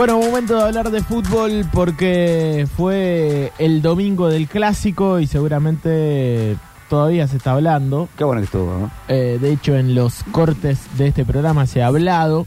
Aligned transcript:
Bueno, 0.00 0.18
momento 0.18 0.56
de 0.56 0.62
hablar 0.62 0.90
de 0.90 1.02
fútbol 1.02 1.66
porque 1.70 2.66
fue 2.74 3.52
el 3.58 3.82
domingo 3.82 4.28
del 4.28 4.48
clásico 4.48 5.20
y 5.20 5.26
seguramente 5.26 6.56
todavía 6.88 7.28
se 7.28 7.36
está 7.36 7.52
hablando. 7.52 8.08
Qué 8.16 8.24
bueno 8.24 8.40
que 8.40 8.46
estuvo, 8.46 8.78
¿no? 8.78 8.90
Eh, 9.08 9.36
de 9.38 9.52
hecho, 9.52 9.76
en 9.76 9.94
los 9.94 10.24
cortes 10.32 10.78
de 10.96 11.08
este 11.08 11.26
programa 11.26 11.66
se 11.66 11.82
ha 11.82 11.88
hablado. 11.88 12.46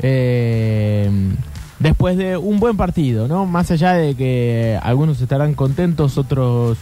eh, 0.00 1.08
después 1.78 2.16
de 2.16 2.36
un 2.36 2.58
buen 2.58 2.76
partido, 2.76 3.28
¿no? 3.28 3.46
Más 3.46 3.70
allá 3.70 3.92
de 3.92 4.16
que 4.16 4.76
algunos 4.82 5.20
estarán 5.20 5.54
contentos, 5.54 6.18
otros 6.18 6.78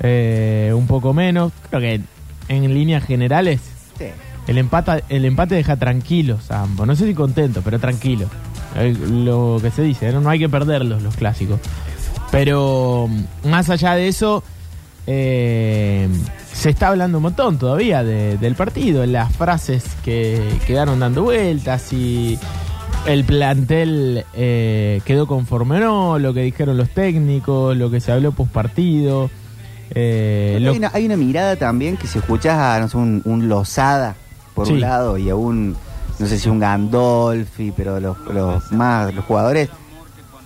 eh, 0.00 0.74
un 0.76 0.86
poco 0.86 1.14
menos. 1.14 1.52
Creo 1.70 1.80
que 1.80 2.00
en 2.48 2.74
líneas 2.74 3.02
generales 3.02 3.62
Sí. 3.96 4.08
el 4.46 4.58
empate, 4.58 5.04
el 5.08 5.24
empate 5.24 5.54
deja 5.54 5.78
tranquilos 5.78 6.50
a 6.50 6.64
ambos. 6.64 6.86
No 6.86 6.94
sé 6.96 7.06
si 7.06 7.14
contentos, 7.14 7.64
pero 7.64 7.78
tranquilos. 7.78 8.28
Eh, 8.76 8.94
Lo 9.10 9.58
que 9.62 9.70
se 9.70 9.82
dice, 9.82 10.12
¿no? 10.12 10.20
No 10.20 10.30
hay 10.30 10.38
que 10.38 10.48
perderlos 10.48 11.02
los 11.02 11.16
clásicos. 11.16 11.60
Pero 12.30 13.08
mm, 13.08 13.48
más 13.48 13.70
allá 13.70 13.94
de 13.94 14.08
eso, 14.08 14.42
eh, 15.06 16.08
se 16.52 16.70
está 16.70 16.88
hablando 16.88 17.18
un 17.18 17.22
montón 17.22 17.58
todavía 17.58 18.02
de- 18.02 18.38
del 18.38 18.54
partido, 18.54 19.04
las 19.06 19.34
frases 19.36 19.84
que 20.04 20.40
quedaron 20.66 20.98
dando 21.00 21.22
vueltas 21.22 21.92
y 21.92 22.38
el 23.06 23.24
plantel 23.24 24.24
eh, 24.34 25.00
quedó 25.04 25.26
conforme 25.26 25.76
o 25.76 25.80
no, 25.80 26.18
lo 26.18 26.32
que 26.32 26.40
dijeron 26.42 26.76
los 26.76 26.88
técnicos, 26.90 27.76
lo 27.76 27.90
que 27.90 28.00
se 28.00 28.12
habló 28.12 28.32
post 28.32 28.50
partido. 28.50 29.30
Eh, 29.94 30.56
hay, 30.58 30.76
una, 30.78 30.90
hay 30.94 31.04
una 31.06 31.16
mirada 31.16 31.56
también 31.56 31.96
que 31.98 32.06
si 32.06 32.18
escuchas 32.18 32.58
a 32.58 32.80
no 32.80 32.88
sé, 32.88 32.96
un, 32.96 33.20
un 33.26 33.48
Lozada 33.48 34.16
por 34.54 34.66
Sí. 34.66 34.72
un 34.72 34.80
lado 34.80 35.18
y 35.18 35.28
a 35.28 35.36
un, 35.36 35.76
no 36.18 36.26
sé 36.26 36.38
si 36.38 36.48
un 36.48 36.60
Gandolfi, 36.60 37.72
pero 37.72 38.00
los, 38.00 38.18
los 38.32 38.72
más, 38.72 39.14
los 39.14 39.24
jugadores 39.24 39.68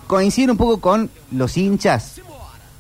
coinciden 0.06 0.50
un 0.50 0.56
poco 0.56 0.80
con 0.80 1.11
los 1.30 1.56
hinchas 1.56 2.20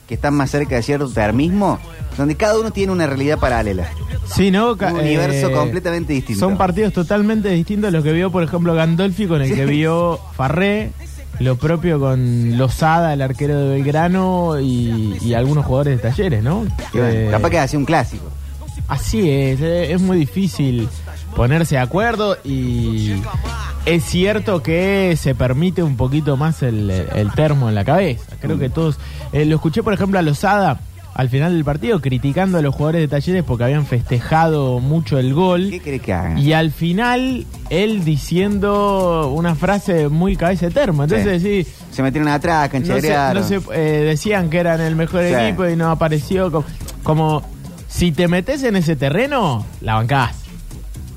que 0.08 0.14
están 0.14 0.34
más 0.34 0.50
cerca 0.50 0.76
de 0.76 0.82
cierto 0.82 1.08
termismo, 1.10 1.78
donde 2.16 2.34
cada 2.34 2.58
uno 2.58 2.70
tiene 2.70 2.92
una 2.92 3.06
realidad 3.06 3.38
paralela. 3.38 3.88
Sí, 4.26 4.50
¿no? 4.50 4.72
Un 4.72 4.94
universo 4.94 5.50
eh, 5.50 5.52
completamente 5.52 6.14
distinto. 6.14 6.40
Son 6.40 6.56
partidos 6.56 6.94
totalmente 6.94 7.50
distintos 7.50 7.88
a 7.88 7.90
los 7.90 8.02
que 8.02 8.12
vio, 8.12 8.30
por 8.32 8.42
ejemplo, 8.42 8.74
Gandolfi 8.74 9.26
con 9.26 9.42
el 9.42 9.54
que 9.54 9.66
vio 9.66 10.18
Farré, 10.34 10.92
lo 11.40 11.56
propio 11.56 12.00
con 12.00 12.56
Lozada, 12.56 13.12
el 13.12 13.20
arquero 13.20 13.58
de 13.58 13.68
Belgrano 13.74 14.58
y, 14.58 15.18
y 15.20 15.34
algunos 15.34 15.66
jugadores 15.66 15.96
de 15.96 16.08
talleres, 16.08 16.42
¿no? 16.42 16.64
Que, 16.90 17.00
bueno, 17.00 17.30
capaz 17.30 17.50
que 17.50 17.58
hace 17.58 17.76
un 17.76 17.84
clásico. 17.84 18.24
Así 18.88 19.30
es, 19.30 19.60
es 19.60 20.00
muy 20.00 20.16
difícil 20.16 20.88
ponerse 21.36 21.76
de 21.76 21.80
acuerdo 21.80 22.36
y 22.44 23.14
es 23.86 24.04
cierto 24.04 24.62
que 24.62 25.16
se 25.18 25.34
permite 25.34 25.82
un 25.82 25.96
poquito 25.96 26.36
más 26.36 26.62
el, 26.62 26.90
el 26.90 27.32
termo 27.32 27.68
en 27.68 27.74
la 27.74 27.84
cabeza. 27.84 28.36
Creo 28.40 28.58
que 28.58 28.68
todos... 28.70 28.98
eh, 29.32 29.44
lo 29.44 29.56
escuché, 29.56 29.82
por 29.82 29.92
ejemplo, 29.94 30.18
a 30.18 30.22
Lozada 30.22 30.80
al 31.14 31.28
final 31.30 31.52
del 31.52 31.64
partido 31.64 32.00
criticando 32.00 32.58
a 32.58 32.62
los 32.62 32.72
jugadores 32.72 33.00
de 33.00 33.08
talleres 33.08 33.42
porque 33.42 33.64
habían 33.64 33.86
festejado 33.86 34.78
mucho 34.78 35.18
el 35.18 35.34
gol. 35.34 35.68
¿Qué 35.70 35.80
crees 35.80 36.02
que 36.02 36.12
hagan? 36.12 36.38
Y 36.38 36.52
al 36.52 36.70
final, 36.70 37.44
él 37.70 38.04
diciendo 38.04 39.32
una 39.34 39.56
frase 39.56 40.08
muy 40.08 40.36
cabeza 40.36 40.66
de 40.66 40.72
termo. 40.72 41.02
Entonces, 41.04 41.42
sí, 41.42 41.66
Se 41.90 42.02
metieron 42.04 42.28
atrás, 42.28 42.70
no 42.72 42.80
se, 42.80 42.86
cancherearon. 42.86 43.42
no 43.42 43.48
se, 43.48 43.60
eh, 43.74 44.04
decían 44.04 44.48
que 44.48 44.58
eran 44.58 44.80
el 44.80 44.94
mejor 44.94 45.22
Sí. 45.26 45.34
equipo 45.34 45.66
y 45.66 45.74
no 45.74 45.90
apareció. 45.90 46.52
Como, 46.52 46.64
como, 47.02 47.42
si 47.88 48.12
te 48.12 48.28
metes 48.28 48.62
en 48.62 48.76
ese 48.76 48.94
terreno, 48.94 49.66
la 49.80 49.94
bancás. 49.94 50.36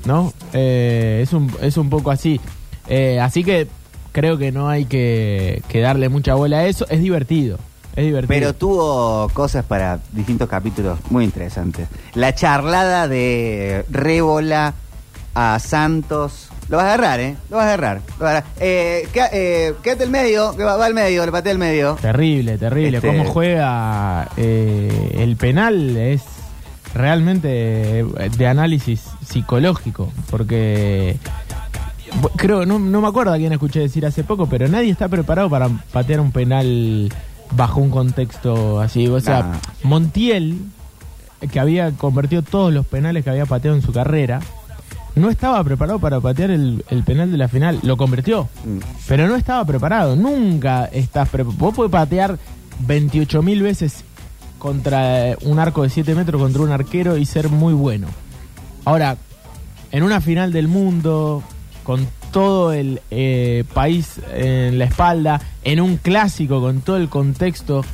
¿No? 0.04 0.32
Eh, 0.52 1.20
es, 1.22 1.32
un, 1.32 1.50
es 1.60 1.76
un 1.76 1.88
poco 1.90 2.10
así. 2.10 2.40
Eh, 2.88 3.20
así 3.20 3.44
que 3.44 3.68
creo 4.12 4.36
que 4.38 4.50
no 4.52 4.68
hay 4.68 4.84
que, 4.86 5.62
que 5.68 5.80
darle 5.80 6.08
mucha 6.08 6.34
bola 6.34 6.58
a 6.58 6.66
eso. 6.66 6.86
Es 6.88 7.00
divertido. 7.00 7.58
Es 7.94 8.04
divertido. 8.04 8.28
Pero 8.28 8.54
tuvo 8.54 9.28
cosas 9.34 9.64
para 9.64 10.00
distintos 10.12 10.48
capítulos 10.48 10.98
muy 11.10 11.24
interesantes. 11.24 11.88
La 12.14 12.34
charlada 12.34 13.06
de 13.06 13.84
Rébola 13.90 14.74
a 15.34 15.58
Santos. 15.58 16.48
Lo 16.68 16.76
vas 16.78 16.86
a 16.86 16.94
agarrar, 16.94 17.20
¿eh? 17.20 17.36
Lo 17.50 17.56
vas 17.58 17.64
a 17.66 17.68
agarrar. 17.74 18.00
Lo 18.18 18.24
vas 18.24 18.34
a 18.34 18.38
agarrar. 18.38 18.44
Eh, 18.60 19.08
queda- 19.12 19.28
eh, 19.32 19.74
quédate 19.82 20.04
al 20.04 20.10
medio, 20.10 20.56
que 20.56 20.62
va, 20.64 20.76
va 20.76 20.86
al 20.86 20.94
medio, 20.94 21.26
le 21.26 21.32
patea 21.32 21.52
al 21.52 21.58
medio. 21.58 21.96
Terrible, 22.00 22.56
terrible. 22.56 22.96
Este- 22.98 23.08
Cómo 23.08 23.24
juega 23.26 24.28
eh, 24.36 25.16
el 25.18 25.36
penal 25.36 25.96
es 25.96 26.22
realmente 26.94 28.00
eh, 28.00 28.30
de 28.36 28.46
análisis 28.46 29.02
psicológico, 29.24 30.12
porque 30.30 31.16
creo, 32.36 32.66
no, 32.66 32.78
no 32.78 33.00
me 33.00 33.08
acuerdo 33.08 33.32
a 33.32 33.36
quién 33.38 33.52
escuché 33.52 33.80
decir 33.80 34.04
hace 34.06 34.24
poco, 34.24 34.46
pero 34.46 34.68
nadie 34.68 34.90
está 34.90 35.08
preparado 35.08 35.48
para 35.48 35.68
patear 35.92 36.20
un 36.20 36.32
penal 36.32 37.12
bajo 37.56 37.80
un 37.80 37.90
contexto 37.90 38.80
así. 38.80 39.08
O 39.08 39.20
sea, 39.20 39.42
Nah. 39.42 39.58
Montiel, 39.82 40.58
que 41.50 41.60
había 41.60 41.90
convertido 41.92 42.42
todos 42.42 42.72
los 42.72 42.86
penales 42.86 43.24
que 43.24 43.30
había 43.30 43.46
pateado 43.46 43.76
en 43.76 43.82
su 43.82 43.92
carrera, 43.92 44.40
no 45.14 45.28
estaba 45.28 45.62
preparado 45.64 45.98
para 45.98 46.20
patear 46.20 46.50
el, 46.50 46.84
el 46.88 47.02
penal 47.02 47.30
de 47.30 47.36
la 47.38 47.48
final. 47.48 47.80
Lo 47.82 47.96
convirtió. 47.96 48.48
Mm. 48.64 48.78
Pero 49.08 49.28
no 49.28 49.36
estaba 49.36 49.64
preparado, 49.64 50.16
nunca 50.16 50.86
estás 50.86 51.28
preparado. 51.28 51.58
Vos 51.58 51.74
podés 51.74 51.92
patear 51.92 52.38
28 52.86 53.42
mil 53.42 53.62
veces 53.62 54.04
contra 54.62 55.30
eh, 55.30 55.36
un 55.42 55.58
arco 55.58 55.82
de 55.82 55.90
7 55.90 56.14
metros 56.14 56.40
contra 56.40 56.62
un 56.62 56.70
arquero 56.70 57.16
y 57.16 57.26
ser 57.26 57.48
muy 57.48 57.74
bueno. 57.74 58.06
Ahora, 58.84 59.16
en 59.90 60.04
una 60.04 60.20
final 60.20 60.52
del 60.52 60.68
mundo, 60.68 61.42
con 61.82 62.06
todo 62.30 62.72
el 62.72 63.00
eh, 63.10 63.64
país 63.74 64.20
en 64.32 64.78
la 64.78 64.84
espalda, 64.84 65.40
en 65.64 65.80
un 65.80 65.96
clásico, 65.96 66.60
con 66.60 66.80
todo 66.80 66.96
el 66.96 67.08
contexto 67.08 67.84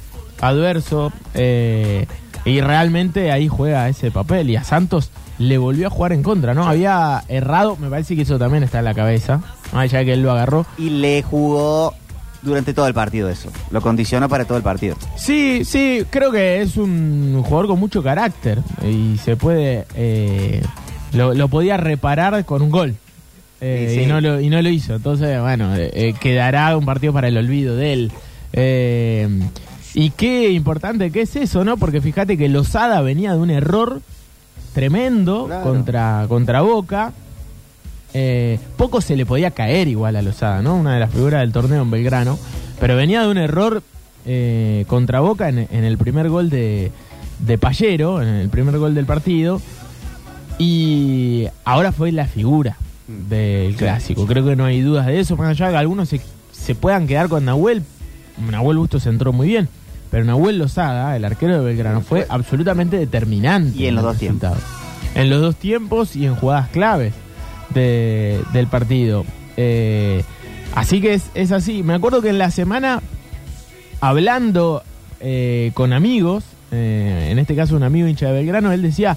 adverso, 0.43 1.11
eh, 1.33 2.05
y 2.45 2.61
realmente 2.61 3.33
ahí 3.33 3.49
juega 3.49 3.89
ese 3.89 4.11
papel. 4.11 4.51
Y 4.51 4.57
a 4.57 4.63
Santos 4.63 5.11
le 5.39 5.57
volvió 5.57 5.87
a 5.87 5.91
jugar 5.91 6.13
en 6.13 6.23
contra, 6.23 6.53
¿no? 6.53 6.69
Había 6.69 7.25
errado, 7.29 7.77
me 7.77 7.89
parece 7.89 8.15
que 8.15 8.23
eso 8.23 8.39
también 8.39 8.63
está 8.63 8.81
en 8.81 8.85
la 8.85 8.95
cabeza, 8.95 9.41
más 9.73 9.85
allá 9.85 10.05
que 10.05 10.13
él 10.13 10.21
lo 10.21 10.33
agarró. 10.33 10.67
Y 10.77 10.91
le 10.91 11.23
jugó 11.23 11.95
durante 12.49 12.75
todo 12.75 12.87
el 12.89 12.95
partido 12.95 13.29
eso. 13.29 13.51
Lo 13.71 13.81
condicionó 13.81 14.29
para 14.29 14.45
todo 14.45 14.57
el 14.59 14.65
partido. 14.65 14.97
Sí, 15.17 15.65
sí, 15.65 16.05
creo 16.11 16.33
que 16.33 16.61
es 16.63 16.77
un 16.77 17.43
jugador 17.45 17.69
con 17.69 17.79
mucho 17.81 18.03
carácter 18.03 18.59
y 18.85 19.17
se 19.19 19.37
puede, 19.37 19.87
eh, 19.95 20.63
lo, 21.13 21.35
lo 21.35 21.49
podía 21.49 21.77
reparar 21.77 22.45
con 22.45 22.63
un 22.63 22.71
gol 22.71 22.95
eh, 23.61 23.87
Sí, 23.91 23.95
sí. 23.97 24.01
Y, 24.03 24.07
no 24.07 24.21
lo, 24.21 24.41
y 24.41 24.49
no 24.51 24.61
lo 24.63 24.69
hizo. 24.69 24.95
Entonces, 24.95 25.41
bueno, 25.41 25.75
eh, 25.77 25.91
eh, 25.93 26.15
quedará 26.21 26.77
un 26.77 26.85
partido 26.85 27.13
para 27.13 27.29
el 27.29 27.37
olvido 27.37 27.75
de 27.77 27.93
él. 27.93 28.13
Eh, 28.53 29.29
y 29.95 30.11
qué 30.11 30.51
importante 30.51 31.11
que 31.11 31.23
es 31.23 31.35
eso, 31.37 31.65
¿no? 31.65 31.77
Porque 31.77 32.01
fíjate 32.01 32.37
que 32.39 32.49
Lozada 32.49 33.01
venía 33.01 33.33
de 33.33 33.39
un 33.39 33.51
error 33.51 34.01
tremendo 34.75 35.47
Claro. 35.47 35.63
contra, 35.65 36.27
contra 36.29 36.61
Boca. 36.61 37.13
Eh, 38.15 38.59
poco 38.77 39.01
se 39.01 39.17
le 39.17 39.27
podía 39.27 39.51
caer 39.51 39.89
igual 39.89 40.17
a 40.17 40.23
Lozada, 40.23 40.63
¿no? 40.63 40.77
Una 40.77 40.95
de 40.95 41.01
las 41.01 41.11
figuras 41.11 41.41
del 41.41 41.53
torneo 41.53 41.83
en 41.83 41.91
Belgrano. 41.91 42.39
Pero 42.81 42.97
venía 42.97 43.23
de 43.23 43.29
un 43.29 43.39
error 43.39 43.83
eh, 44.27 44.85
contra 44.89 45.21
Boca 45.21 45.49
en, 45.49 45.69
en 45.71 45.85
el 45.85 45.99
primer 45.99 46.29
gol 46.29 46.49
de, 46.51 46.91
de 47.41 47.59
Pallero, 47.59 48.23
en 48.23 48.29
el 48.29 48.49
primer 48.49 48.79
gol 48.79 48.95
del 48.95 49.07
partido. 49.07 49.61
Y 50.59 51.47
ahora 51.65 51.93
fue 51.93 52.13
la 52.13 52.27
figura 52.27 52.77
del 53.07 53.77
clásico. 53.77 54.27
Creo 54.27 54.45
que 54.45 54.57
no 54.57 54.65
hay 54.65 54.81
dudas 54.81 55.07
de 55.07 55.21
eso. 55.21 55.37
Más 55.37 55.49
allá 55.49 55.67
de 55.67 55.73
que 55.73 55.79
algunos 55.79 56.09
se, 56.09 56.21
se 56.53 56.75
puedan 56.75 57.07
quedar 57.07 57.29
con 57.29 57.45
Nahuel. 57.45 57.83
Nahuel 58.51 58.79
Bustos 58.79 59.07
entró 59.07 59.33
muy 59.33 59.49
bien. 59.49 59.69
Pero 60.11 60.25
Nahuel 60.25 60.59
Lozada, 60.59 61.15
el 61.17 61.25
arquero 61.25 61.59
de 61.59 61.65
Belgrano, 61.65 62.01
fue 62.01 62.27
absolutamente 62.29 62.97
determinante. 62.97 63.79
Y 63.79 63.87
en 63.87 63.95
los 63.95 64.05
dos 64.05 64.17
tiempos. 64.17 64.53
En 65.15 65.31
los 65.31 65.41
dos 65.41 65.57
tiempos 65.57 66.17
y 66.17 66.27
en 66.27 66.35
jugadas 66.35 66.69
claves. 66.71 67.13
De- 67.75 68.41
del 68.53 68.67
partido. 68.67 69.25
Eh, 69.57 70.23
así 70.75 71.01
que 71.01 71.15
es, 71.35 71.53
así. 71.53 71.83
Me 71.83 71.95
acuerdo 71.95 72.23
que 72.23 72.29
en 72.31 72.39
la 72.39 72.51
semana, 72.51 73.01
hablando 74.01 74.83
eh, 75.21 75.73
con 75.75 75.93
amigos, 75.93 76.45
eh, 76.71 77.29
en 77.31 77.39
este 77.39 77.57
caso 77.57 77.75
un 77.77 77.83
amigo 77.83 78.07
hincha 78.07 78.27
de 78.29 78.33
Belgrano, 78.35 78.71
él 78.73 78.83
decía, 78.83 79.17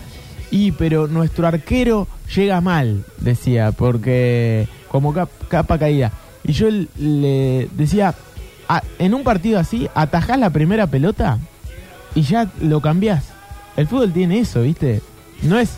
y 0.50 0.72
pero 0.72 1.08
nuestro 1.08 1.48
arquero 1.48 2.08
llega 2.36 2.60
mal, 2.62 3.06
decía, 3.20 3.72
porque 3.72 4.68
como 4.90 5.14
cap- 5.14 5.30
capa 5.48 5.78
caída. 5.78 6.12
Y 6.44 6.54
yo 6.54 6.68
le 6.98 7.70
decía, 7.74 8.16
"A- 8.68 8.82
en 8.98 9.14
un 9.14 9.24
partido 9.24 9.60
así, 9.60 9.88
atajás 9.94 10.40
la 10.40 10.50
primera 10.50 10.88
pelota 10.88 11.38
y 12.16 12.24
ya 12.24 12.50
lo 12.62 12.82
cambiás. 12.82 13.26
El 13.78 13.88
fútbol 13.88 14.12
tiene 14.12 14.40
eso, 14.40 14.64
¿viste? 14.64 15.02
No 15.44 15.60
es, 15.60 15.70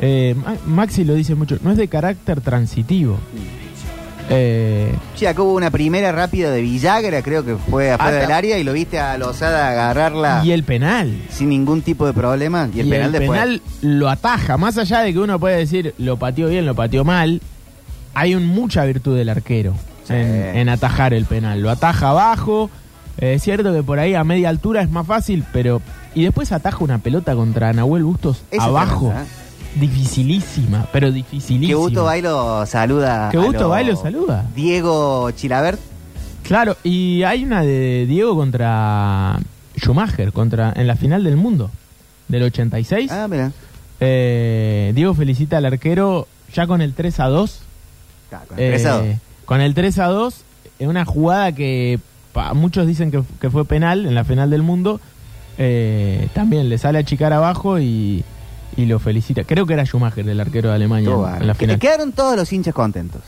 eh, 0.00 0.34
Ma- 0.44 0.56
Maxi 0.66 1.04
lo 1.04 1.14
dice 1.14 1.34
mucho, 1.34 1.58
no 1.62 1.70
es 1.72 1.76
de 1.78 1.88
carácter 1.88 2.40
transitivo. 2.40 3.18
Eh, 4.28 4.92
Sí, 5.14 5.24
acá 5.26 5.42
hubo 5.42 5.54
una 5.54 5.70
primera 5.70 6.10
rápida 6.10 6.50
de 6.50 6.60
Villagra, 6.60 7.22
creo 7.22 7.44
que 7.44 7.54
fue 7.56 7.92
afuera 7.92 8.18
del 8.18 8.32
área 8.32 8.58
y 8.58 8.64
lo 8.64 8.72
viste 8.72 8.98
a 8.98 9.16
Lozada 9.18 9.70
agarrarla 9.70 10.42
y 10.44 10.50
el 10.50 10.64
penal. 10.64 11.16
sin 11.30 11.48
ningún 11.48 11.82
tipo 11.82 12.06
de 12.06 12.12
problema. 12.12 12.68
Y 12.74 12.80
el 12.80 12.88
penal 12.88 13.12
después. 13.12 13.30
penal 13.40 13.62
lo 13.82 14.08
ataja, 14.10 14.56
más 14.56 14.76
allá 14.78 15.00
de 15.00 15.12
que 15.12 15.18
uno 15.20 15.38
puede 15.38 15.58
decir 15.58 15.94
lo 15.98 16.16
pateó 16.16 16.48
bien, 16.48 16.66
lo 16.66 16.74
pateó 16.74 17.04
mal, 17.04 17.40
hay 18.14 18.34
un, 18.34 18.46
mucha 18.46 18.84
virtud 18.84 19.16
del 19.16 19.28
arquero 19.28 19.74
Sí. 20.04 20.12
en, 20.14 20.56
en 20.56 20.68
atajar 20.70 21.14
el 21.14 21.24
penal. 21.24 21.60
Lo 21.62 21.70
ataja 21.70 22.08
abajo, 22.10 22.68
eh, 23.18 23.34
es 23.34 23.42
cierto 23.42 23.72
que 23.72 23.82
por 23.84 23.98
ahí 24.00 24.14
a 24.14 24.24
media 24.24 24.48
altura 24.48 24.82
es 24.82 24.90
más 24.90 25.06
fácil, 25.06 25.44
pero... 25.52 25.80
Y 26.14 26.22
después 26.24 26.50
ataja 26.52 26.78
una 26.82 26.98
pelota 26.98 27.34
contra 27.34 27.72
Nahuel 27.72 28.02
Bustos 28.04 28.42
abajo. 28.58 29.12
la 29.14 29.24
Dificilísima, 29.78 30.86
pero 30.92 31.12
dificilísima. 31.12 31.68
Que 31.68 31.74
Gusto 31.74 32.04
Bailo 32.04 32.64
saluda. 32.66 33.28
Que 33.30 33.36
a 33.38 33.40
Gusto 33.40 33.62
lo- 33.64 33.68
Bailo 33.68 33.96
saluda. 33.96 34.44
Diego 34.54 35.30
Chilabert. 35.32 35.78
Claro, 36.42 36.76
y 36.84 37.22
hay 37.24 37.44
una 37.44 37.62
de 37.62 38.06
Diego 38.08 38.34
contra 38.36 39.38
Schumacher, 39.78 40.32
contra 40.32 40.72
en 40.76 40.86
la 40.86 40.96
final 40.96 41.24
del 41.24 41.36
mundo, 41.36 41.70
del 42.28 42.44
86. 42.44 43.10
Ah, 43.10 43.26
mira. 43.28 43.52
Eh, 44.00 44.92
Diego 44.94 45.14
felicita 45.14 45.56
al 45.58 45.64
arquero 45.66 46.28
ya 46.54 46.66
con 46.66 46.80
el 46.80 46.94
3 46.94 47.20
a 47.20 47.26
2. 47.26 47.60
Está, 48.24 48.40
con 48.48 48.58
el 48.60 48.72
pesado. 48.72 49.04
Eh, 49.04 49.18
con 49.44 49.60
el 49.60 49.74
3 49.74 49.98
a 49.98 50.06
2, 50.06 50.34
en 50.78 50.88
una 50.88 51.04
jugada 51.04 51.52
que 51.52 51.98
pa- 52.32 52.54
muchos 52.54 52.86
dicen 52.86 53.10
que, 53.10 53.22
que 53.40 53.50
fue 53.50 53.64
penal 53.64 54.06
en 54.06 54.14
la 54.14 54.24
final 54.24 54.50
del 54.50 54.62
mundo. 54.62 55.00
eh, 55.58 56.28
también 56.34 56.68
le 56.68 56.76
sale 56.76 56.98
a 56.98 57.02
chicar 57.04 57.32
abajo 57.32 57.78
y, 57.80 58.22
y 58.76 58.86
lo 58.86 58.98
felicita. 58.98 59.44
Creo 59.44 59.66
que 59.66 59.72
era 59.74 59.84
Schumacher, 59.84 60.28
el 60.28 60.40
arquero 60.40 60.68
de 60.70 60.74
Alemania, 60.76 61.10
en, 61.40 61.46
la 61.46 61.54
Que- 61.54 61.58
final. 61.60 61.78
Quedaron 61.78 62.12
todos 62.12 62.36
los 62.36 62.52
hinchas 62.52 62.74
contentos. 62.74 63.22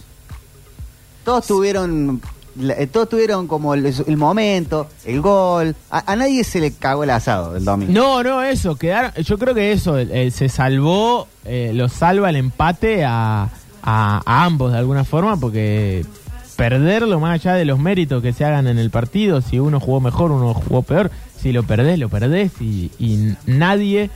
Todos 1.24 1.46
tuvieron. 1.46 2.20
eh, 2.60 2.86
Todos 2.86 3.08
tuvieron 3.08 3.46
como 3.46 3.74
el, 3.74 3.86
el 4.06 4.16
momento, 4.16 4.88
el 5.04 5.20
gol. 5.20 5.74
A, 5.90 6.12
a 6.12 6.16
nadie 6.16 6.44
se 6.44 6.60
le 6.60 6.72
cagó 6.72 7.04
el 7.04 7.10
asado 7.10 7.56
el 7.56 7.64
domingo. 7.64 7.92
No, 7.92 8.22
no, 8.22 8.42
eso, 8.42 8.76
quedaron, 8.76 9.12
yo 9.22 9.38
creo 9.38 9.54
que 9.54 9.72
eso, 9.72 9.98
eh, 9.98 10.30
se 10.30 10.48
salvó, 10.48 11.28
eh, 11.44 11.72
lo 11.74 11.88
salva 11.88 12.30
el 12.30 12.36
empate 12.36 13.04
a, 13.04 13.44
a- 13.82 14.22
a 14.24 14.44
ambos 14.44 14.72
de 14.72 14.78
alguna 14.78 15.04
forma, 15.04 15.36
porque 15.38 16.04
perderlo 16.56 17.20
más 17.20 17.40
allá 17.40 17.54
de 17.54 17.64
los 17.64 17.78
méritos 17.78 18.20
que 18.22 18.32
se 18.32 18.44
hagan 18.44 18.66
en 18.66 18.78
el 18.78 18.90
partido, 18.90 19.40
si 19.40 19.60
uno 19.60 19.78
jugó 19.78 20.00
mejor, 20.00 20.32
uno 20.32 20.54
jugó 20.54 20.82
peor, 20.82 21.10
si 21.40 21.52
lo 21.52 21.62
perdés, 21.62 21.98
lo 22.00 22.08
perdés 22.08 22.50
y, 22.60 22.90
y 22.98 23.34
nadie 23.46 24.10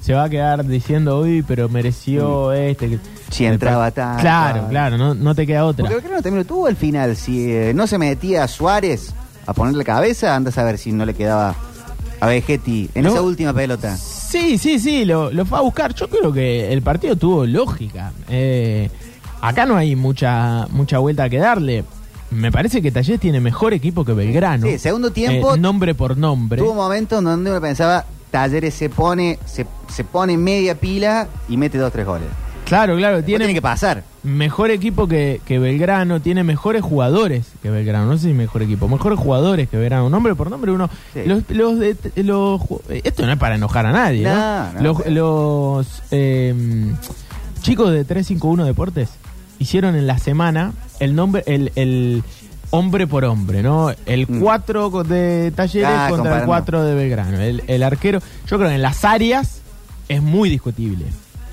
se 0.00 0.14
va 0.14 0.24
a 0.24 0.28
quedar 0.30 0.64
diciendo, 0.66 1.20
uy, 1.20 1.42
pero 1.46 1.68
mereció 1.68 2.52
este. 2.52 2.88
que-". 2.90 2.96
Mm. 2.96 3.00
Si 3.30 3.44
entraba 3.44 3.90
tanto. 3.90 4.22
Claro, 4.22 4.66
claro, 4.70 4.96
no, 4.96 5.14
no 5.14 5.34
te 5.34 5.46
queda 5.46 5.64
otra. 5.66 5.82
Porque 5.84 5.96
Belgrano 5.96 6.22
también 6.22 6.38
lo 6.38 6.46
tuvo 6.46 6.66
al 6.66 6.76
final. 6.76 7.14
Si 7.14 7.52
eh, 7.52 7.72
no 7.74 7.86
se 7.86 7.98
metía 7.98 8.44
a 8.44 8.48
Suárez 8.48 9.12
a 9.46 9.52
ponerle 9.52 9.84
cabeza, 9.84 10.34
anda 10.34 10.48
a 10.48 10.52
saber 10.52 10.78
si 10.78 10.92
no 10.92 11.04
le 11.04 11.12
quedaba 11.12 11.54
a 12.20 12.26
Vegetti 12.26 12.88
en 12.94 13.04
No. 13.04 13.10
esa 13.10 13.20
última 13.22 13.52
pelota. 13.52 13.96
Sí, 13.96 14.56
sí, 14.58 14.78
sí, 14.78 15.04
lo, 15.04 15.30
lo 15.30 15.44
fue 15.44 15.58
a 15.58 15.60
buscar. 15.60 15.94
Yo 15.94 16.08
creo 16.08 16.32
que 16.32 16.72
el 16.72 16.80
partido 16.82 17.16
tuvo 17.16 17.44
lógica. 17.46 18.12
Eh, 18.30 18.88
acá 19.42 19.66
no 19.66 19.76
hay 19.76 19.94
mucha, 19.94 20.66
mucha 20.70 20.98
vuelta 20.98 21.28
que 21.28 21.38
darle. 21.38 21.84
Me 22.30 22.50
parece 22.50 22.80
que 22.82 22.90
Talleres 22.90 23.20
tiene 23.20 23.40
mejor 23.40 23.72
equipo 23.74 24.04
que 24.06 24.12
Belgrano. 24.14 24.66
Sí, 24.66 24.78
segundo 24.78 25.10
tiempo. 25.10 25.54
Eh, 25.54 25.58
nombre 25.58 25.94
por 25.94 26.16
nombre. 26.16 26.60
Tuvo 26.62 26.74
momentos 26.74 27.22
donde 27.22 27.50
uno 27.50 27.60
pensaba, 27.60 28.04
Talleres 28.30 28.74
se 28.74 28.88
pone, 28.90 29.38
se, 29.46 29.66
se 29.88 30.04
pone 30.04 30.36
media 30.36 30.74
pila 30.74 31.28
y 31.48 31.56
mete 31.56 31.78
dos 31.78 31.92
tres 31.92 32.06
goles. 32.06 32.28
Claro, 32.64 32.96
claro, 32.98 33.24
tiene, 33.24 33.38
tiene 33.46 33.54
que 33.54 33.62
pasar. 33.62 34.02
mejor 34.22 34.70
equipo 34.70 35.08
que, 35.08 35.40
que 35.46 35.58
Belgrano, 35.58 36.20
tiene 36.20 36.44
mejores 36.44 36.82
jugadores 36.82 37.46
que 37.62 37.70
Belgrano. 37.70 38.04
No 38.04 38.18
sé 38.18 38.28
si 38.28 38.34
mejor 38.34 38.60
equipo, 38.62 38.88
mejores 38.88 39.18
jugadores 39.18 39.70
que 39.70 39.78
Belgrano. 39.78 40.10
Nombre 40.10 40.34
por 40.34 40.50
nombre, 40.50 40.70
uno. 40.72 40.90
Sí. 41.14 41.20
Los, 41.24 41.44
los, 41.48 41.78
los 42.16 42.60
ju- 42.60 42.80
esto 43.04 43.24
no 43.24 43.32
es 43.32 43.38
para 43.38 43.54
enojar 43.54 43.86
a 43.86 43.92
nadie, 43.92 44.24
¿no? 44.24 44.34
No, 44.34 44.72
no, 44.74 44.80
los 44.82 45.06
los, 45.06 46.02
eh, 46.10 46.54
chicos 47.62 47.90
de 47.90 48.04
351 48.04 48.66
Deportes 48.66 49.08
hicieron 49.58 49.96
en 49.96 50.06
la 50.06 50.18
semana 50.18 50.72
el 51.00 51.14
nombre, 51.14 51.42
el, 51.46 51.72
el 51.74 52.22
hombre 52.70 53.06
por 53.06 53.24
hombre, 53.24 53.62
¿no? 53.62 53.90
El 54.06 54.26
Mm. 54.28 54.40
4 54.40 54.90
de 55.04 55.52
Talleres 55.54 55.88
Ah, 55.88 56.06
contra 56.10 56.14
el 56.16 56.18
comparando. 56.40 56.46
4 56.46 56.84
de 56.84 56.94
Belgrano. 56.94 57.40
El, 57.40 57.62
el 57.66 57.82
arquero, 57.82 58.20
yo 58.46 58.56
creo 58.58 58.68
que 58.68 58.74
en 58.76 58.82
las 58.82 59.04
áreas 59.04 59.60
es 60.08 60.22
muy 60.22 60.48
discutible. 60.50 61.04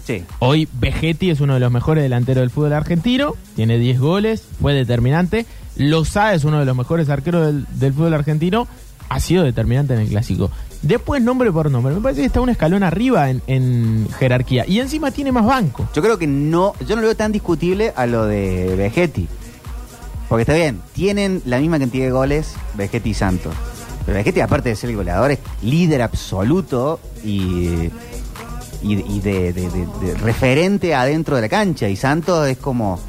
Sí. 0.06 0.24
Hoy 0.40 0.68
Vegetti 0.80 1.32
es 1.32 1.42
uno 1.42 1.56
de 1.56 1.60
los 1.60 1.72
mejores 1.72 2.04
delanteros 2.04 2.42
del 2.42 2.52
fútbol 2.52 2.74
argentino, 2.74 3.34
tiene 3.56 3.78
10 3.80 4.00
goles, 4.00 4.44
fue 4.62 4.74
determinante. 4.74 5.46
Lozada 5.78 6.34
es 6.34 6.44
uno 6.44 6.60
de 6.60 6.66
los 6.66 6.76
mejores 6.76 7.10
arqueros 7.10 7.48
del, 7.48 7.66
del 7.80 7.94
fútbol 7.94 8.14
argentino, 8.14 8.68
ha 9.10 9.20
sido 9.20 9.44
determinante 9.44 9.94
en 9.94 10.02
el 10.02 10.08
clásico. 10.10 10.52
Después, 10.84 11.22
nombre 11.24 11.52
por 11.52 11.72
nombre, 11.72 11.96
me 11.96 12.02
parece 12.02 12.22
que 12.22 12.28
está 12.28 12.40
un 12.42 12.50
escalón 12.50 12.84
arriba 12.84 13.30
en, 13.32 13.42
en 13.48 14.08
jerarquía. 14.20 14.66
Y 14.68 14.80
encima 14.80 15.10
tiene 15.10 15.32
más 15.32 15.46
banco. 15.46 15.90
Yo 15.96 16.02
creo 16.04 16.20
que 16.20 16.28
no, 16.28 16.74
yo 16.88 16.96
no 16.96 17.02
lo 17.02 17.08
veo 17.08 17.16
tan 17.18 17.32
discutible 17.32 17.92
a 17.96 18.06
lo 18.06 18.26
de 18.28 18.76
Vegetti. 18.78 19.28
Porque 20.30 20.42
está 20.42 20.54
bien, 20.54 20.82
tienen 20.94 21.42
la 21.46 21.60
misma 21.60 21.80
cantidad 21.80 22.06
de 22.06 22.12
goles 22.12 22.56
Vegetti 22.76 23.12
y 23.12 23.14
Santos. 23.14 23.54
Pero 24.06 24.18
Vegetti, 24.18 24.40
aparte 24.42 24.70
de 24.70 24.76
ser 24.76 24.90
el 24.90 24.96
goleador, 24.96 25.32
es 25.32 25.40
líder 25.62 26.02
absoluto 26.02 27.00
y, 27.24 27.90
y, 28.82 29.20
de 29.20 30.16
referente 30.22 30.94
adentro 30.94 31.36
de 31.36 31.44
la 31.44 31.50
cancha. 31.50 31.90
Y 31.90 31.96
Santos 31.96 32.48
es 32.48 32.58
como. 32.58 33.00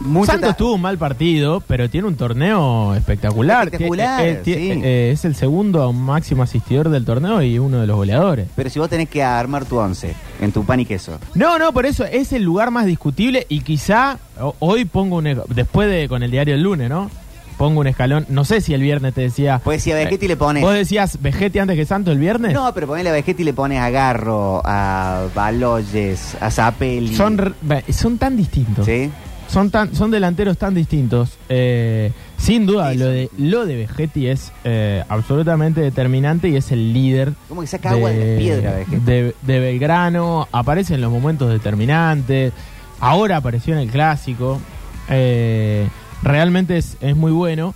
Mucho 0.00 0.32
Santos 0.32 0.56
tuvo 0.56 0.74
un 0.74 0.80
mal 0.80 0.96
partido, 0.98 1.60
pero 1.66 1.88
tiene 1.90 2.06
un 2.08 2.16
torneo 2.16 2.94
espectacular. 2.94 3.64
Espectacular, 3.64 4.24
eh, 4.26 4.40
sí. 4.44 4.52
eh, 4.54 5.10
es 5.12 5.24
el 5.24 5.34
segundo 5.34 5.92
máximo 5.92 6.42
asistidor 6.42 6.88
del 6.88 7.04
torneo 7.04 7.42
y 7.42 7.58
uno 7.58 7.80
de 7.80 7.86
los 7.86 7.96
goleadores. 7.96 8.48
Pero 8.54 8.70
si 8.70 8.78
vos 8.78 8.88
tenés 8.88 9.08
que 9.08 9.22
armar 9.22 9.64
tu 9.64 9.76
once 9.78 10.14
en 10.40 10.52
tu 10.52 10.64
pan 10.64 10.80
y 10.80 10.84
queso. 10.86 11.18
No, 11.34 11.58
no, 11.58 11.72
por 11.72 11.86
eso 11.86 12.04
es 12.04 12.32
el 12.32 12.42
lugar 12.42 12.70
más 12.70 12.86
discutible 12.86 13.46
y 13.48 13.60
quizá 13.60 14.18
o- 14.40 14.54
hoy 14.60 14.84
pongo 14.84 15.16
un... 15.16 15.24
Después 15.48 15.90
de 15.90 16.08
con 16.08 16.22
el 16.22 16.30
diario 16.30 16.54
el 16.54 16.62
lunes, 16.62 16.88
¿no? 16.88 17.10
Pongo 17.56 17.80
un 17.80 17.88
escalón. 17.88 18.24
No 18.28 18.44
sé 18.44 18.60
si 18.60 18.72
el 18.72 18.80
viernes 18.82 19.14
te 19.14 19.22
decía... 19.22 19.60
Pues 19.64 19.82
si 19.82 19.90
a 19.90 19.96
Vegetti 19.96 20.28
le 20.28 20.36
pones. 20.36 20.62
¿Vos 20.62 20.74
decías 20.74 21.20
Vegetti 21.20 21.58
antes 21.58 21.76
que 21.76 21.84
Santos 21.86 22.12
el 22.12 22.20
viernes? 22.20 22.52
No, 22.54 22.72
pero 22.72 22.86
ponele 22.86 23.08
a 23.08 23.12
Vegetti 23.12 23.42
le 23.42 23.52
pones 23.52 23.80
a 23.80 23.90
Garro, 23.90 24.62
a 24.64 25.24
Baloyes, 25.34 26.36
a 26.40 26.52
Zapelli. 26.52 27.16
Son, 27.16 27.52
son 27.90 28.16
tan 28.18 28.36
distintos. 28.36 28.86
¿Sí? 28.86 29.10
Son, 29.48 29.70
tan, 29.70 29.94
son 29.94 30.10
delanteros 30.10 30.58
tan 30.58 30.74
distintos. 30.74 31.38
Eh, 31.48 32.12
sin 32.36 32.66
duda, 32.66 32.92
lo 32.94 33.06
de, 33.06 33.30
lo 33.38 33.64
de 33.66 33.76
Vegetti 33.76 34.26
es 34.28 34.52
eh, 34.64 35.02
absolutamente 35.08 35.80
determinante 35.80 36.48
y 36.50 36.56
es 36.56 36.70
el 36.70 36.92
líder 36.92 37.32
Como 37.48 37.62
que 37.62 37.66
saca 37.66 37.90
agua 37.90 38.10
de 38.10 38.34
la 38.34 38.38
piedra, 38.38 38.72
Vegetti. 38.74 39.04
de, 39.04 39.34
de 39.42 39.58
Belgrano, 39.60 40.46
aparece 40.52 40.94
en 40.94 41.00
los 41.00 41.10
momentos 41.10 41.48
determinantes, 41.50 42.52
ahora 43.00 43.38
apareció 43.38 43.72
en 43.74 43.80
el 43.80 43.90
clásico, 43.90 44.60
eh, 45.08 45.88
realmente 46.22 46.76
es, 46.76 46.96
es 47.00 47.16
muy 47.16 47.32
bueno, 47.32 47.74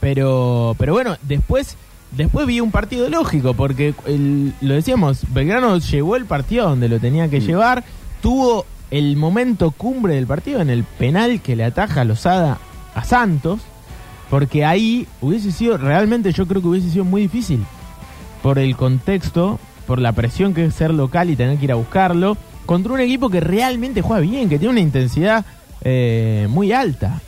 pero, 0.00 0.76
pero 0.78 0.92
bueno, 0.92 1.16
después, 1.22 1.76
después 2.12 2.46
vi 2.46 2.60
un 2.60 2.70
partido 2.70 3.08
lógico, 3.08 3.54
porque 3.54 3.92
el- 4.06 4.54
lo 4.60 4.74
decíamos, 4.74 5.22
Belgrano 5.34 5.76
llevó 5.78 6.14
el 6.16 6.24
partido 6.26 6.68
donde 6.68 6.88
lo 6.88 7.00
tenía 7.00 7.28
que 7.28 7.40
llevar, 7.40 7.82
tuvo 8.22 8.64
el 8.90 9.16
momento 9.16 9.70
cumbre 9.70 10.14
del 10.14 10.26
partido 10.26 10.60
en 10.60 10.70
el 10.70 10.84
penal 10.84 11.40
que 11.40 11.56
le 11.56 11.64
ataja 11.64 12.04
Lozada 12.04 12.58
a 12.94 13.04
Santos, 13.04 13.60
porque 14.30 14.64
ahí 14.64 15.06
hubiese 15.20 15.52
sido, 15.52 15.76
realmente 15.78 16.32
yo 16.32 16.46
creo 16.46 16.62
que 16.62 16.68
hubiese 16.68 16.90
sido 16.90 17.04
muy 17.04 17.22
difícil 17.22 17.64
por 18.42 18.58
el 18.58 18.76
contexto, 18.76 19.58
por 19.86 20.00
la 20.00 20.12
presión 20.12 20.54
que 20.54 20.66
es 20.66 20.74
ser 20.74 20.92
local 20.92 21.30
y 21.30 21.36
tener 21.36 21.58
que 21.58 21.64
ir 21.64 21.72
a 21.72 21.76
buscarlo, 21.76 22.36
contra 22.66 22.92
un 22.92 23.00
equipo 23.00 23.30
que 23.30 23.40
realmente 23.40 24.02
juega 24.02 24.20
bien, 24.20 24.48
que 24.48 24.58
tiene 24.58 24.72
una 24.72 24.80
intensidad 24.80 25.44
eh, 25.82 26.46
muy 26.50 26.72
alta. 26.72 27.20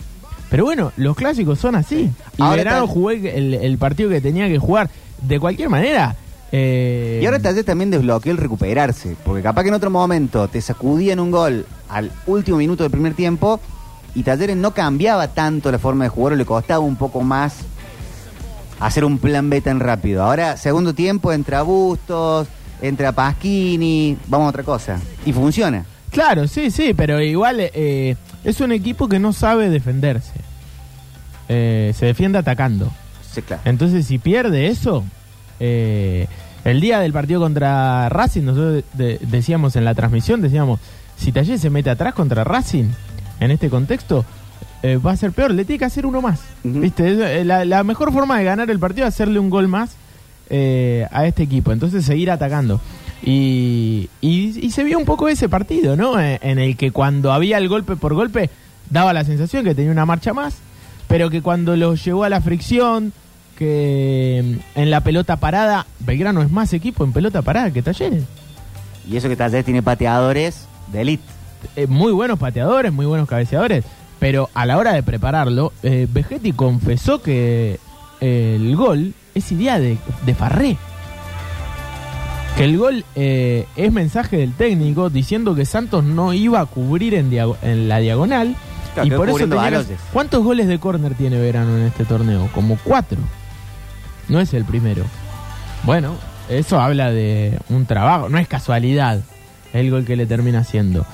Pero 0.50 0.64
bueno, 0.64 0.92
los 0.96 1.16
clásicos 1.16 1.58
son 1.58 1.76
así. 1.76 2.10
Y 2.36 2.42
Ahora 2.42 2.80
jugó 2.86 3.12
el 3.12 3.76
partido 3.78 4.10
que 4.10 4.20
tenía 4.20 4.48
que 4.48 4.58
jugar. 4.58 4.90
De 5.22 5.38
cualquier 5.38 5.68
manera, 5.68 6.16
Eh, 6.52 7.21
Y 7.23 7.26
ahora 7.26 7.38
Talleres 7.38 7.64
también 7.64 7.90
desbloqueó 7.90 8.33
el 8.33 8.38
recuperarse, 8.38 9.16
porque 9.25 9.42
capaz 9.42 9.62
que 9.62 9.69
en 9.69 9.75
otro 9.75 9.90
momento 9.90 10.49
te 10.49 10.61
sacudían 10.61 11.21
un 11.21 11.30
gol 11.30 11.66
al 11.88 12.11
último 12.26 12.57
minuto 12.59 12.83
del 12.83 12.90
primer 12.90 13.14
tiempo 13.14 13.61
y 14.14 14.23
Talleres 14.25 14.57
no 14.57 14.73
cambiaba 14.75 15.28
tanto 15.28 15.71
la 15.71 15.78
forma 15.78 16.04
de 16.04 16.11
jugar 16.11 16.33
o 16.33 16.37
le 16.37 16.45
costaba 16.45 16.80
un 16.80 16.97
poco 16.97 17.21
más 17.21 17.59
hacer 18.80 19.04
un 19.04 19.19
plan 19.19 19.49
B 19.50 19.61
tan 19.61 19.78
rápido. 19.78 20.25
Ahora, 20.25 20.57
segundo 20.57 20.95
tiempo, 20.95 21.33
entra 21.33 21.62
Bustos, 21.62 22.49
entra 22.83 23.12
Pasquini, 23.12 24.16
vamos 24.26 24.47
a 24.47 24.50
otra 24.50 24.62
cosa. 24.64 24.99
Y 25.25 25.33
funciona. 25.33 25.85
Claro, 26.11 26.49
sí, 26.49 26.71
sí, 26.73 26.92
pero 26.95 27.21
igual 27.21 27.59
eh, 27.61 28.16
es 28.42 28.61
un 28.61 28.73
equipo 28.73 29.09
que 29.09 29.21
no 29.21 29.33
sabe 29.33 29.71
defenderse. 29.71 30.33
Eh, 31.49 31.92
se 31.97 32.07
defiende 32.07 32.38
atacando. 32.38 32.90
Sí, 33.33 33.42
claro. 33.42 33.62
Entonces, 33.64 34.07
si 34.07 34.19
pierde 34.19 34.66
eso, 34.69 35.04
eh, 35.60 36.26
el 36.64 36.80
día 36.80 36.98
del 37.00 37.12
partido 37.12 37.40
contra 37.40 38.08
Racing, 38.08 38.42
nosotros 38.42 38.84
de- 38.94 39.18
decíamos 39.22 39.76
en 39.76 39.84
la 39.84 39.94
transmisión, 39.94 40.40
decíamos, 40.42 40.80
si 41.16 41.32
Talleres 41.32 41.60
se 41.60 41.70
mete 41.70 41.90
atrás 41.90 42.14
contra 42.14 42.44
Racing, 42.44 42.86
en 43.40 43.50
este 43.50 43.70
contexto, 43.70 44.24
eh, 44.82 44.96
va 44.96 45.12
a 45.12 45.16
ser 45.16 45.32
peor, 45.32 45.52
le 45.52 45.64
tiene 45.64 45.78
que 45.78 45.84
hacer 45.84 46.04
uno 46.06 46.20
más. 46.22 46.40
¿Viste? 46.64 47.40
Eh, 47.40 47.44
la, 47.44 47.64
la 47.64 47.84
mejor 47.84 48.12
forma 48.12 48.38
de 48.38 48.44
ganar 48.44 48.70
el 48.70 48.78
partido 48.78 49.06
es 49.06 49.14
hacerle 49.14 49.38
un 49.38 49.48
gol 49.50 49.68
más 49.68 49.96
eh, 50.50 51.06
a 51.12 51.26
este 51.26 51.42
equipo, 51.44 51.72
entonces 51.72 52.04
seguir 52.04 52.30
atacando. 52.30 52.80
Y, 53.22 54.08
y- 54.20 54.58
y 54.66 54.70
se 54.70 54.82
vio 54.84 54.98
un 54.98 55.04
poco 55.04 55.28
ese 55.28 55.48
partido, 55.48 55.96
¿no? 55.96 56.18
Eh, 56.20 56.38
En 56.42 56.58
el 56.58 56.76
que 56.76 56.90
cuando 56.90 57.32
había 57.32 57.58
el 57.58 57.68
golpe 57.68 57.96
por 57.96 58.14
golpe, 58.14 58.50
daba 58.88 59.12
la 59.12 59.24
sensación 59.24 59.64
que 59.64 59.74
tenía 59.74 59.92
una 59.92 60.06
marcha 60.06 60.32
más, 60.32 60.56
pero 61.06 61.28
que 61.30 61.42
cuando 61.42 61.76
lo 61.76 61.94
llevó 61.94 62.24
a 62.24 62.28
la 62.30 62.40
fricción, 62.40 63.12
que 63.60 64.58
mm, 64.74 64.78
en 64.80 64.90
la 64.90 65.02
pelota 65.02 65.36
parada, 65.36 65.86
Belgrano 66.00 66.40
es 66.42 66.50
más 66.50 66.72
equipo 66.72 67.04
en 67.04 67.12
pelota 67.12 67.42
parada 67.42 67.70
que 67.70 67.82
Talleres. 67.82 68.24
Y 69.08 69.16
eso 69.16 69.28
que 69.28 69.36
Talleres 69.36 69.66
tiene 69.66 69.82
pateadores 69.82 70.66
de 70.90 71.02
elite. 71.02 71.22
Eh, 71.76 71.86
muy 71.86 72.10
buenos 72.12 72.38
pateadores, 72.38 72.90
muy 72.90 73.04
buenos 73.04 73.28
cabeceadores, 73.28 73.84
pero 74.18 74.48
a 74.54 74.64
la 74.64 74.78
hora 74.78 74.94
de 74.94 75.02
prepararlo, 75.02 75.72
eh, 75.82 76.08
Vegetti 76.10 76.52
confesó 76.52 77.20
que 77.20 77.78
eh, 78.22 78.56
el 78.58 78.74
gol 78.76 79.12
es 79.34 79.52
idea 79.52 79.78
de, 79.78 79.98
de 80.24 80.34
Farré. 80.34 80.78
Que 82.56 82.64
el 82.64 82.78
gol 82.78 83.04
eh, 83.14 83.66
es 83.76 83.92
mensaje 83.92 84.38
del 84.38 84.54
técnico 84.54 85.10
diciendo 85.10 85.54
que 85.54 85.66
Santos 85.66 86.02
no 86.02 86.32
iba 86.32 86.60
a 86.60 86.66
cubrir 86.66 87.12
en, 87.14 87.30
diago- 87.30 87.56
en 87.62 87.88
la 87.88 87.98
diagonal. 87.98 88.56
Claro, 88.94 89.06
y 89.06 89.10
por 89.12 89.28
eso 89.28 89.38
tenía 89.38 89.70
que-. 89.86 89.96
¿Cuántos 90.12 90.42
goles 90.42 90.66
de 90.66 90.78
córner 90.78 91.14
tiene 91.14 91.38
Verano 91.38 91.76
en 91.76 91.84
este 91.84 92.04
torneo? 92.06 92.48
Como 92.54 92.76
cuatro. 92.82 93.18
No 94.30 94.40
es 94.40 94.54
el 94.54 94.64
primero. 94.64 95.04
Bueno, 95.84 96.14
eso 96.49 96.80
habla 96.80 97.10
de 97.10 97.58
un 97.68 97.84
trabajo, 97.87 98.28
no 98.28 98.38
es 98.38 98.49
casualidad 98.49 99.20
el 99.72 99.90
gol 99.90 100.04
que 100.04 100.16
le 100.16 100.26
termina 100.26 100.60
haciendo. 100.60 101.04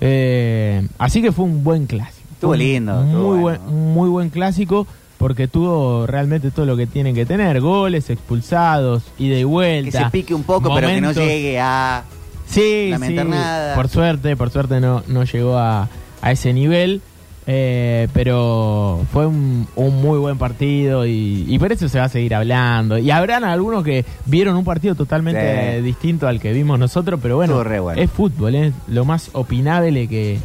Eh, 0.00 0.86
así 0.98 1.22
que 1.22 1.32
fue 1.32 1.44
un 1.46 1.64
buen 1.64 1.86
clásico. 1.86 2.28
Estuvo 2.32 2.54
lindo, 2.54 3.02
estuvo 3.04 3.30
Muy, 3.34 3.38
bueno. 3.40 3.60
buen, 3.64 3.92
muy 3.94 4.08
buen 4.08 4.28
clásico 4.30 4.86
porque 5.18 5.48
tuvo 5.48 6.06
realmente 6.06 6.50
todo 6.50 6.66
lo 6.66 6.76
que 6.76 6.86
tiene 6.86 7.14
que 7.14 7.24
tener. 7.24 7.60
Goles, 7.60 8.10
expulsados, 8.10 9.04
ida 9.18 9.36
y 9.36 9.38
Que 9.38 9.44
vuelta. 9.44 10.04
se 10.04 10.10
pique 10.10 10.34
un 10.34 10.42
poco, 10.42 10.74
pero 10.74 10.88
que 10.88 11.00
no 11.00 11.12
llegue 11.12 11.58
a... 11.60 12.02
Sí, 12.46 12.88
lamentar 12.90 13.24
sí. 13.24 13.30
nada. 13.30 13.74
Por 13.74 13.88
suerte, 13.88 14.36
por 14.36 14.50
suerte 14.50 14.80
no, 14.80 15.02
no 15.08 15.24
llegó 15.24 15.56
a, 15.56 15.88
a 16.20 16.32
ese 16.32 16.52
nivel. 16.52 17.00
Eh, 17.46 18.08
pero 18.12 19.04
fue 19.12 19.26
un, 19.26 19.66
un 19.76 20.00
muy 20.00 20.18
buen 20.18 20.38
partido 20.38 21.04
y, 21.06 21.44
y 21.48 21.58
por 21.58 21.72
eso 21.72 21.88
se 21.88 21.98
va 21.98 22.04
a 22.04 22.08
seguir 22.08 22.34
hablando. 22.34 22.96
Y 22.98 23.10
habrán 23.10 23.44
algunos 23.44 23.84
que 23.84 24.04
vieron 24.26 24.56
un 24.56 24.64
partido 24.64 24.94
totalmente 24.94 25.76
Sí. 25.78 25.82
distinto 25.82 26.26
al 26.28 26.40
que 26.40 26.52
vimos 26.52 26.78
nosotros, 26.78 27.20
pero 27.22 27.36
bueno, 27.36 27.54
es 27.98 28.10
fútbol, 28.10 28.54
es 28.54 28.72
lo 28.88 29.04
más 29.04 29.30
opinable 29.34 30.08
que, 30.08 30.38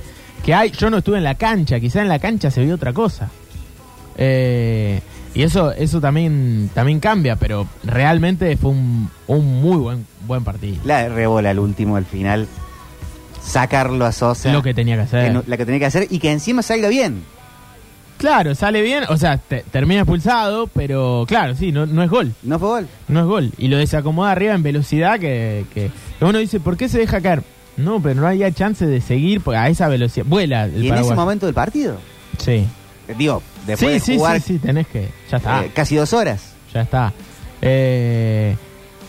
que 0.44 0.54
hay. 0.54 0.72
Yo 0.72 0.90
no 0.90 0.98
estuve 0.98 1.18
en 1.18 1.24
la 1.24 1.36
cancha, 1.36 1.80
quizá 1.80 2.02
en 2.02 2.08
la 2.10 2.20
cancha 2.20 2.52
se 2.52 2.64
vio 2.64 2.76
otra 2.76 2.92
cosa. 2.94 3.30
Eh, 4.18 5.00
y 5.34 5.44
eso 5.44 5.72
eso 5.72 6.02
también 6.02 6.70
también 6.74 7.00
cambia, 7.00 7.36
pero 7.38 7.68
realmente 7.84 8.58
fue 8.58 8.72
un, 8.72 9.10
un 9.28 9.62
muy 9.62 9.78
buen 9.78 10.06
buen 10.28 10.44
partido. 10.44 10.78
La 10.84 11.08
rebola 11.08 11.52
al 11.52 11.60
último, 11.60 11.96
al 11.96 12.06
final. 12.06 12.48
Sacarlo 13.42 14.06
a 14.06 14.12
Sosa. 14.12 14.52
lo 14.52 14.62
que 14.62 14.74
tenía 14.74 14.96
que 14.96 15.02
hacer. 15.04 15.32
que 15.44 15.50
la 15.50 15.58
que 15.58 15.66
tenía 15.66 15.80
que 15.80 15.86
hacer 15.86 16.08
y 16.10 16.20
que 16.20 16.32
encima 16.32 16.62
salga 16.62 16.88
bien. 16.90 17.24
Claro, 18.18 18.54
sale 18.54 18.82
bien, 18.82 19.06
o 19.08 19.16
sea, 19.16 19.38
te- 19.38 19.64
termina 19.72 20.02
expulsado, 20.02 20.68
pero 20.68 21.24
claro, 21.26 21.56
sí, 21.56 21.72
no, 21.72 21.86
no 21.86 22.04
es 22.04 22.10
gol, 22.10 22.34
No 22.44 22.60
fue 22.60 22.68
gol. 22.68 22.88
no 23.08 23.22
es 23.22 23.26
gol. 23.26 23.52
Y 23.58 23.70
lo 23.70 23.78
desacomoda 23.78 24.32
arriba 24.32 24.54
en 24.54 24.62
velocidad 24.62 25.20
que, 25.20 25.66
que, 25.74 25.90
que 26.20 26.26
uno 26.26 26.38
dice, 26.38 26.60
¿por 26.60 26.76
qué 26.76 26.90
se 26.90 26.98
deja 27.00 27.22
caer? 27.22 27.44
No, 27.78 28.02
pero 28.02 28.20
no 28.20 28.28
había 28.28 28.52
chance 28.52 28.86
de 28.86 29.00
seguir 29.00 29.42
a 29.56 29.70
esa 29.70 29.88
velocidad. 29.88 30.26
Vuela 30.28 30.66
el 30.66 30.84
y 30.84 30.90
en 30.90 30.96
ese 30.96 31.16
momento 31.16 31.46
del 31.46 31.56
partido. 31.56 31.96
Sí. 32.40 32.66
eh, 33.08 33.16
Digo, 33.18 33.42
después 33.66 33.90
Sí, 33.90 33.94
de 33.94 34.00
sí, 34.02 34.18
jugar 34.18 34.42
sí, 34.42 34.54
sí, 34.56 34.60
tenés 34.60 34.88
que. 34.88 35.08
Ya 35.32 35.38
está, 35.38 35.64
eh, 35.64 35.72
casi 35.74 35.96
dos 35.96 36.12
horas. 36.12 36.56
ya 36.74 36.82
está. 36.82 37.14
Eh, 37.62 38.58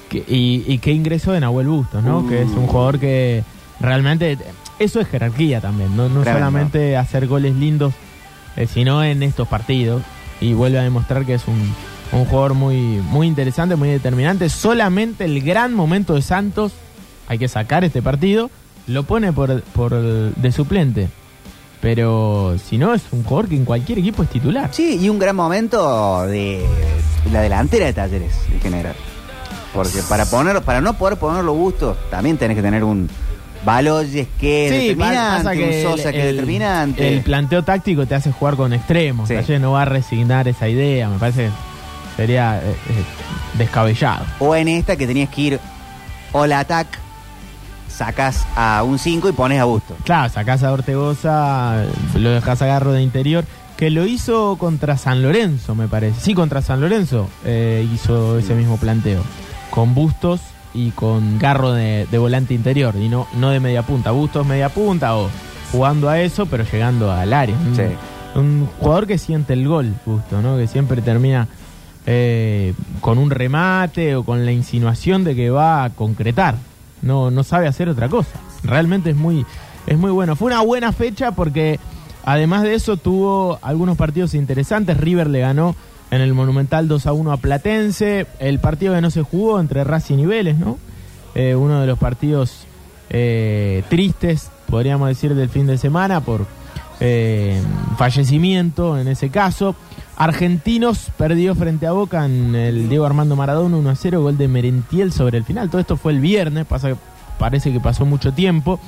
que- 0.08 0.24
y, 0.28 0.64
y 0.68 0.78
qué 0.78 0.92
ingreso 0.92 1.32
de 1.32 1.40
Nahuel 1.40 1.66
Bustos, 1.66 2.04
¿no? 2.04 2.20
Uh. 2.20 2.28
Que 2.28 2.42
es 2.42 2.48
un 2.50 2.68
jugador 2.68 3.00
que 3.00 3.42
realmente. 3.80 4.38
Eso 4.78 5.00
es 5.00 5.08
jerarquía 5.08 5.60
también, 5.60 5.96
no, 5.96 6.08
no 6.08 6.24
solamente 6.24 6.96
hacer 6.96 7.26
goles 7.26 7.54
lindos, 7.54 7.92
eh, 8.56 8.66
sino 8.66 9.02
en 9.04 9.22
estos 9.22 9.48
partidos. 9.48 10.02
Y 10.40 10.54
vuelve 10.54 10.78
a 10.78 10.82
demostrar 10.82 11.26
que 11.26 11.34
es 11.34 11.46
un, 11.46 11.74
un 12.12 12.24
jugador 12.24 12.54
muy, 12.54 12.76
muy 12.78 13.26
interesante, 13.26 13.76
muy 13.76 13.90
determinante. 13.90 14.48
Solamente 14.48 15.24
el 15.26 15.42
gran 15.42 15.74
momento 15.74 16.14
de 16.14 16.22
Santos, 16.22 16.72
hay 17.28 17.38
que 17.38 17.48
sacar 17.48 17.84
este 17.84 18.00
partido, 18.00 18.50
lo 18.86 19.02
pone 19.02 19.32
por, 19.32 19.62
por 19.62 19.92
de 19.92 20.52
suplente. 20.52 21.08
Pero 21.80 22.56
si 22.62 22.76
no, 22.76 22.92
es 22.92 23.02
un 23.10 23.22
jugador 23.24 23.48
que 23.48 23.56
en 23.56 23.64
cualquier 23.64 23.98
equipo 23.98 24.22
es 24.22 24.28
titular. 24.28 24.68
Sí, 24.72 24.98
y 25.00 25.08
un 25.08 25.18
gran 25.18 25.34
momento 25.34 26.26
de 26.26 26.64
la 27.32 27.40
delantera 27.40 27.86
de 27.86 27.92
Talleres 27.92 28.34
en 28.52 28.60
general. 28.60 28.94
Porque 29.72 30.02
para 30.08 30.26
poner, 30.26 30.60
para 30.62 30.80
no 30.80 30.94
poder 30.94 31.18
ponerlo 31.18 31.52
gusto, 31.52 31.96
también 32.10 32.36
tenés 32.36 32.56
que 32.56 32.62
tener 32.62 32.84
un 32.84 33.08
Baloyes 33.64 34.26
que 34.40 34.68
Sí, 34.70 34.88
determinante, 34.88 35.84
un 35.84 35.90
Sosa 35.96 36.08
el- 36.08 36.14
que 36.14 36.20
es 36.20 36.26
el- 36.26 36.36
determinante. 36.36 37.08
El 37.14 37.22
planteo 37.22 37.62
táctico 37.62 38.06
te 38.06 38.14
hace 38.14 38.32
jugar 38.32 38.56
con 38.56 38.72
extremos. 38.72 39.28
Sí. 39.28 39.34
No 39.58 39.72
va 39.72 39.82
a 39.82 39.84
resignar 39.84 40.48
esa 40.48 40.68
idea. 40.68 41.08
Me 41.08 41.18
parece 41.18 41.46
que 41.46 41.50
sería 42.16 42.58
eh, 42.58 42.70
eh, 42.70 43.04
descabellado. 43.58 44.24
O 44.38 44.54
en 44.56 44.68
esta 44.68 44.96
que 44.96 45.06
tenías 45.06 45.28
que 45.28 45.40
ir 45.42 45.60
all 46.32 46.52
attack, 46.52 46.86
sacas 47.88 48.46
a 48.56 48.82
un 48.82 48.98
5 48.98 49.28
y 49.28 49.32
pones 49.32 49.60
a 49.60 49.64
gusto. 49.64 49.94
Claro, 50.04 50.32
sacás 50.32 50.62
a 50.62 50.72
Ortegoza, 50.72 51.84
lo 52.14 52.30
dejás 52.30 52.62
a 52.62 52.66
Garro 52.66 52.92
de 52.92 53.02
interior. 53.02 53.44
Que 53.76 53.88
lo 53.90 54.06
hizo 54.06 54.56
contra 54.58 54.98
San 54.98 55.22
Lorenzo, 55.22 55.74
me 55.74 55.88
parece. 55.88 56.20
Sí, 56.20 56.34
contra 56.34 56.60
San 56.60 56.80
Lorenzo 56.82 57.28
eh, 57.44 57.86
hizo 57.94 58.38
ese 58.38 58.54
mismo 58.54 58.76
planteo. 58.76 59.22
Con 59.70 59.94
Bustos 59.94 60.40
y 60.74 60.90
con 60.90 61.38
Garro 61.38 61.72
de, 61.72 62.06
de 62.10 62.18
volante 62.18 62.54
interior. 62.54 62.94
Y 62.96 63.08
no, 63.08 63.26
no 63.34 63.50
de 63.50 63.60
media 63.60 63.82
punta. 63.82 64.10
Bustos 64.10 64.46
media 64.46 64.68
punta 64.68 65.16
o 65.16 65.28
jugando 65.72 66.08
a 66.08 66.20
eso, 66.20 66.46
pero 66.46 66.64
llegando 66.64 67.10
al 67.10 67.32
área. 67.32 67.56
Sí. 67.74 67.82
un 68.34 68.68
jugador 68.78 69.06
que 69.06 69.18
siente 69.18 69.52
el 69.52 69.66
gol, 69.66 69.94
justo, 70.04 70.42
¿no? 70.42 70.56
Que 70.56 70.66
siempre 70.66 71.02
termina 71.02 71.48
eh, 72.06 72.74
con 73.00 73.18
un 73.18 73.30
remate 73.30 74.16
o 74.16 74.24
con 74.24 74.44
la 74.44 74.52
insinuación 74.52 75.24
de 75.24 75.34
que 75.34 75.50
va 75.50 75.84
a 75.84 75.90
concretar. 75.90 76.56
No, 77.02 77.30
no 77.30 77.44
sabe 77.44 77.66
hacer 77.66 77.88
otra 77.88 78.08
cosa. 78.08 78.38
Realmente 78.62 79.10
es 79.10 79.16
muy, 79.16 79.46
es 79.86 79.98
muy 79.98 80.10
bueno. 80.10 80.36
Fue 80.36 80.48
una 80.48 80.60
buena 80.60 80.92
fecha 80.92 81.32
porque 81.32 81.78
además 82.24 82.62
de 82.62 82.74
eso 82.74 82.96
tuvo 82.96 83.58
algunos 83.62 83.96
partidos 83.96 84.34
interesantes. 84.34 84.96
River 84.96 85.28
le 85.28 85.40
ganó 85.40 85.74
en 86.10 86.20
el 86.20 86.34
Monumental 86.34 86.88
2 86.88 87.06
a 87.06 87.12
1 87.12 87.32
a 87.32 87.36
Platense. 87.36 88.26
El 88.38 88.58
partido 88.58 88.94
que 88.94 89.00
no 89.00 89.10
se 89.10 89.22
jugó 89.22 89.60
entre 89.60 89.84
Racing 89.84 90.18
y 90.18 90.26
Vélez, 90.26 90.58
¿no? 90.58 90.78
Eh, 91.34 91.54
uno 91.54 91.80
de 91.80 91.86
los 91.86 91.98
partidos 91.98 92.66
eh, 93.10 93.82
tristes, 93.88 94.50
podríamos 94.66 95.08
decir, 95.08 95.34
del 95.34 95.48
fin 95.48 95.66
de 95.66 95.78
semana 95.78 96.20
por 96.20 96.46
eh, 97.00 97.60
fallecimiento 97.96 98.98
en 98.98 99.08
ese 99.08 99.30
caso. 99.30 99.74
Argentinos 100.16 101.10
perdió 101.16 101.54
frente 101.54 101.86
a 101.86 101.92
Boca 101.92 102.26
en 102.26 102.54
el 102.54 102.88
Diego 102.90 103.06
Armando 103.06 103.36
Maradona 103.36 103.76
1 103.78 103.90
a 103.90 103.94
0, 103.94 104.22
gol 104.22 104.36
de 104.36 104.48
Merentiel 104.48 105.12
sobre 105.12 105.38
el 105.38 105.44
final. 105.44 105.70
Todo 105.70 105.80
esto 105.80 105.96
fue 105.96 106.12
el 106.12 106.20
viernes, 106.20 106.66
pasa, 106.66 106.90
parece 107.38 107.72
que 107.72 107.80
pasó 107.80 108.04
mucho 108.04 108.32
tiempo. 108.32 108.78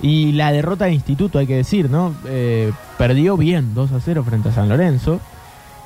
Y 0.00 0.32
la 0.32 0.52
derrota 0.52 0.86
de 0.86 0.92
Instituto, 0.92 1.38
hay 1.38 1.46
que 1.46 1.56
decir, 1.56 1.90
¿no? 1.90 2.14
Eh, 2.26 2.72
perdió 2.96 3.36
bien 3.36 3.74
2 3.74 3.92
a 3.92 4.00
0 4.00 4.24
frente 4.24 4.48
a 4.48 4.52
San 4.52 4.68
Lorenzo. 4.68 5.20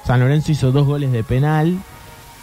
San 0.07 0.21
Lorenzo 0.21 0.53
hizo 0.53 0.73
dos 0.73 0.87
goles 0.87 1.13
de 1.13 1.23
penal, 1.25 1.79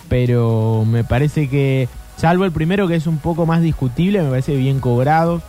pero 0.08 0.86
me 0.88 1.04
parece 1.04 1.50
que, 1.50 1.88
salvo 2.18 2.46
el 2.46 2.52
primero 2.52 2.88
que 2.88 2.96
es 2.96 3.08
un 3.08 3.18
poco 3.18 3.46
más 3.46 3.62
discutible, 3.62 4.22
me 4.22 4.30
parece 4.30 4.56
bien 4.56 4.80
cobrado 4.80 5.42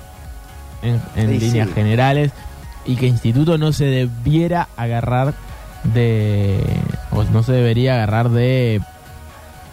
en, 0.82 1.00
en 1.16 1.28
Sí, 1.30 1.38
líneas 1.46 1.68
sí. 1.68 1.74
generales 1.74 2.32
y 2.86 2.96
que 2.96 3.06
Instituto 3.06 3.58
no 3.58 3.72
se 3.72 3.84
debiera 3.84 4.68
agarrar 4.76 5.34
de, 5.94 6.62
o 7.10 7.22
no 7.24 7.42
se 7.42 7.52
debería 7.52 7.94
agarrar 7.94 8.30
de 8.30 8.80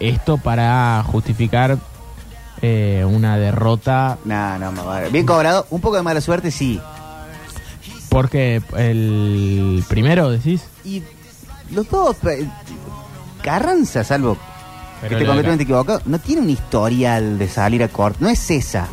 esto 0.00 0.38
para 0.38 1.02
justificar 1.04 1.76
eh, 2.62 3.04
una 3.08 3.36
derrota 3.36 4.18
No, 4.24 4.58
no, 4.58 4.72
bien 5.10 5.26
cobrado. 5.26 5.66
Un 5.70 5.80
poco 5.80 5.96
de 5.96 6.02
mala 6.02 6.20
suerte, 6.20 6.50
sí. 6.50 6.80
porque 8.08 8.62
el 8.76 9.82
primero 9.88 10.30
decís 10.30 10.64
Y 10.84 11.02
los 11.70 11.88
dos, 11.88 12.16
Carranza, 13.42 14.04
salvo 14.04 14.36
que 15.00 15.06
esté 15.14 15.24
completamente 15.26 15.62
equivocado, 15.64 16.00
no 16.06 16.18
tiene 16.18 16.42
un 16.42 16.50
historial 16.50 17.38
de 17.38 17.48
salir 17.48 17.82
a 17.84 17.88
corto. 17.88 18.18
No 18.20 18.28
es 18.28 18.50
esa. 18.50 18.88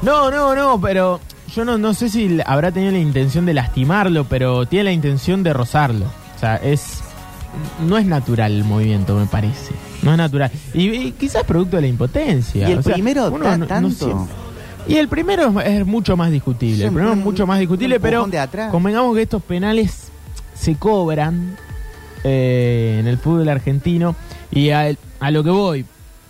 No, 0.00 0.30
no, 0.30 0.54
no, 0.54 0.80
pero 0.80 1.20
yo 1.54 1.64
no, 1.64 1.78
no 1.78 1.94
sé 1.94 2.08
si 2.08 2.38
habrá 2.46 2.72
tenido 2.72 2.92
la 2.92 2.98
intención 2.98 3.44
de 3.46 3.54
lastimarlo, 3.54 4.24
pero 4.24 4.66
tiene 4.66 4.84
la 4.84 4.92
intención 4.92 5.42
de 5.42 5.52
rozarlo. 5.52 6.06
O 6.36 6.38
sea, 6.40 6.56
es. 6.56 7.00
No 7.86 7.98
es 7.98 8.06
natural 8.06 8.50
el 8.52 8.64
movimiento, 8.64 9.14
me 9.14 9.26
parece. 9.26 9.72
No 10.00 10.12
es 10.12 10.16
natural. 10.16 10.50
Y, 10.72 10.88
y 10.88 11.12
quizás 11.12 11.44
producto 11.44 11.76
de 11.76 11.82
la 11.82 11.88
impotencia. 11.88 12.66
¿Y 12.68 12.72
el 12.72 12.78
O 12.78 12.82
sea, 12.82 12.94
primero 12.94 13.30
uno 13.30 13.44
da 13.44 13.50
no- 13.52 13.58
no 13.58 13.66
tanto? 13.66 14.26
y 14.88 14.96
el 14.96 15.06
primero 15.08 15.60
es, 15.60 15.66
es 15.66 15.86
mucho 15.86 16.16
más 16.16 16.30
discutible. 16.30 16.86
El 16.86 16.92
primero 16.92 17.12
es 17.12 17.18
mucho 17.18 17.46
más 17.46 17.58
discutible, 17.60 17.96
un 17.96 18.02
pero 18.02 18.16
empujón 18.16 18.30
de 18.30 18.38
atrás. 18.38 18.70
convengamos 18.70 19.14
que 19.14 19.22
estos 19.22 19.42
penales 19.42 20.10
se 20.54 20.76
cobran 20.76 21.56
eh, 22.24 22.96
en 23.00 23.06
el 23.06 23.18
fútbol 23.18 23.48
argentino. 23.48 24.14
Y 24.50 24.70
a, 24.70 24.94
a 25.20 25.30
lo 25.30 25.42
que 25.44 25.50
voy, 25.50 25.86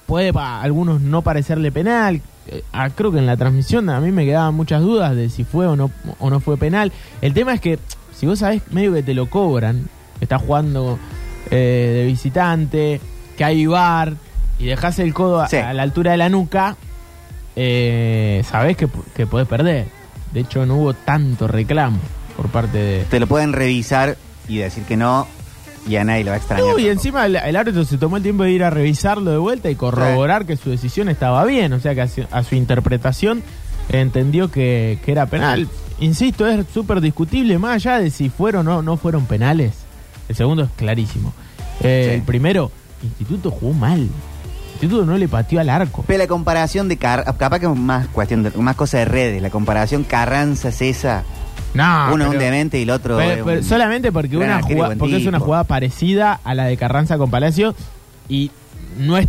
puede 0.07 0.33
para 0.33 0.61
algunos 0.63 1.01
no 1.01 1.23
parecerle 1.23 1.73
penal. 1.73 2.21
Eh, 2.49 2.63
creo 2.95 3.13
que 3.13 3.19
en 3.19 3.27
la 3.27 3.37
transmisión 3.37 3.89
a 3.91 4.01
mí 4.01 4.11
me 4.13 4.25
quedaban 4.25 4.55
muchas 4.55 4.81
dudas 4.83 5.15
de 5.17 5.29
si 5.31 5.45
fue 5.45 5.67
o 5.67 5.77
no, 5.77 5.91
o 6.19 6.31
no 6.31 6.41
fue 6.41 6.57
penal. 6.57 6.93
El 7.21 7.35
tema 7.35 7.55
es 7.55 7.61
que 7.61 7.79
si 8.15 8.27
vos 8.27 8.39
sabés 8.41 8.63
medio 8.73 8.93
que 8.93 9.03
te 9.03 9.15
lo 9.15 9.29
cobran, 9.31 9.89
estás 10.21 10.43
jugando 10.43 10.99
eh, 11.51 11.93
de 11.97 12.07
visitante, 12.07 13.01
que 13.37 13.45
hay 13.45 13.67
bar 13.67 14.15
y 14.59 14.67
dejás 14.67 14.99
el 15.01 15.13
codo 15.15 15.41
a, 15.41 15.49
Sí. 15.49 15.57
a 15.57 15.73
la 15.73 15.83
altura 15.83 16.13
de 16.13 16.17
la 16.19 16.29
nuca, 16.29 16.77
eh, 17.57 18.43
sabés 18.49 18.77
que, 18.77 18.89
que 19.15 19.27
podés 19.27 19.49
perder. 19.49 19.87
De 20.33 20.41
hecho, 20.41 20.65
no 20.67 20.77
hubo 20.77 20.95
tanto 20.95 21.47
reclamo 21.49 21.99
por 22.37 22.49
parte 22.49 22.79
de... 22.79 23.05
Te 23.05 23.21
lo 23.21 23.27
pueden 23.27 23.53
revisar 23.53 24.17
y 24.49 24.59
decir 24.59 24.85
que 24.85 24.97
no, 24.97 25.27
y 25.89 25.97
a 25.97 26.05
nadie 26.05 26.25
lo 26.25 26.31
va 26.31 26.37
a 26.37 26.39
extrañar. 26.39 26.65
No, 26.67 26.73
y 26.73 26.83
tampoco. 26.85 26.93
encima 26.93 27.27
el, 27.27 27.37
el 27.37 27.57
árbitro 27.57 27.85
se 27.85 27.99
tomó 27.99 28.17
el 28.17 28.23
tiempo 28.23 28.45
de 28.45 28.53
ir 28.53 28.65
a 28.65 28.71
revisarlo 28.71 29.31
de 29.31 29.39
vuelta 29.39 29.71
y 29.71 29.75
corroborar 29.75 30.47
que 30.47 30.57
su 30.57 30.71
decisión 30.71 31.09
estaba 31.09 31.45
bien, 31.45 31.73
o 31.73 31.81
sea 31.81 31.95
que 31.95 32.03
a 32.03 32.09
su, 32.09 32.25
a 32.31 32.43
su 32.43 32.55
interpretación 32.55 33.43
entendió 33.89 34.51
que, 34.51 34.99
que 35.05 35.13
era 35.13 35.27
penal. 35.27 35.69
Insisto, 36.01 36.47
es 36.49 36.67
súper 36.73 37.01
discutible, 37.01 37.59
más 37.59 37.77
allá 37.77 37.99
de 37.99 38.11
si 38.11 38.29
fueron 38.29 38.67
o 38.69 38.75
no, 38.77 38.83
no 38.83 38.97
fueron 38.97 39.27
penales. 39.27 39.75
El 40.29 40.37
segundo 40.37 40.63
es 40.65 40.71
clarísimo. 40.77 41.33
Eh, 41.81 42.07
Sí. 42.09 42.15
El 42.15 42.23
primero, 42.23 42.71
Instituto 43.03 43.51
jugó 43.51 43.73
mal. 43.73 44.09
Instituto 44.75 45.05
no 45.05 45.17
le 45.17 45.29
pateó 45.29 45.61
al 45.61 45.69
arco. 45.69 46.05
Pero 46.07 46.19
la 46.19 46.27
comparación 46.29 46.89
de 46.89 46.97
Car 46.97 47.25
capaz 47.37 47.59
que 47.61 47.67
es 47.67 47.77
más 47.77 48.07
cuestión 48.09 48.43
de, 48.45 48.51
más 48.53 48.77
cosa 48.77 48.99
de 48.99 49.05
redes, 49.05 49.43
la 49.43 49.51
comparación 49.51 50.05
Carranza 50.05 50.71
César, 50.73 51.25
No, 51.75 52.13
uno 52.13 52.25
es 52.25 52.31
un 52.31 52.37
pero- 52.37 52.45
demente 52.45 52.79
y 52.79 52.83
el 52.83 52.91
otro 52.91 53.17
Pero- 53.17 53.31
es 53.31 53.43
pero 53.45 53.59
un- 53.61 53.65
solamente 53.65 54.13
porque, 54.13 54.37
gran 54.37 54.51
una 54.59 54.63
jugada- 54.63 54.87
buen 54.89 54.99
porque 54.99 55.17
es 55.17 55.27
una 55.27 55.39
tipo. 55.39 55.47
jugada 55.47 55.65
parecida 55.65 56.39
a 56.45 56.55
la 56.55 56.65
de 56.65 56.77
Carranza 56.77 57.17
con 57.19 57.31
Palacio 57.31 57.75
y 58.29 58.51
no 58.99 59.17
es 59.17 59.29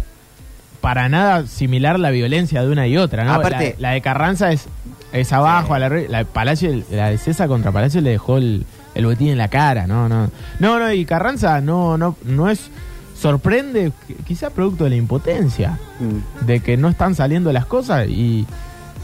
para 0.81 1.07
nada 1.07 1.47
similar 1.47 1.97
la 1.99 2.09
violencia 2.11 2.61
de 2.61 2.69
una 2.69 2.85
y 2.87 2.97
otra, 2.97 3.23
¿no? 3.23 3.33
Aparte- 3.33 3.75
la, 3.79 3.89
la 3.89 3.93
de 3.93 4.01
Carranza 4.01 4.51
es, 4.51 4.67
es 5.13 5.31
abajo, 5.31 5.73
a 5.73 5.79
la, 5.79 5.87
re- 5.87 6.09
la 6.09 6.17
de 6.19 6.25
Palacio, 6.25 6.83
la 6.91 7.09
de 7.09 7.17
César 7.17 7.47
contra 7.47 7.71
Palacio 7.71 8.01
le 8.01 8.09
dejó 8.09 8.37
el, 8.37 8.65
el 8.93 9.05
botín 9.05 9.29
en 9.29 9.37
la 9.37 9.47
cara, 9.47 9.87
no, 9.87 10.09
no. 10.09 10.29
No, 10.59 10.79
no, 10.79 10.91
y 10.91 11.05
Carranza 11.05 11.61
no, 11.61 11.97
no, 11.97 12.17
no 12.25 12.49
es 12.49 12.69
sorprende, 13.17 13.87
qui- 14.07 14.17
quizá 14.25 14.49
producto 14.49 14.83
de 14.83 14.89
la 14.89 14.95
impotencia, 14.97 15.79
Mm. 15.99 16.45
de 16.45 16.59
que 16.59 16.75
no 16.75 16.89
están 16.89 17.15
saliendo 17.15 17.53
las 17.53 17.65
cosas 17.65 18.07
y, 18.09 18.45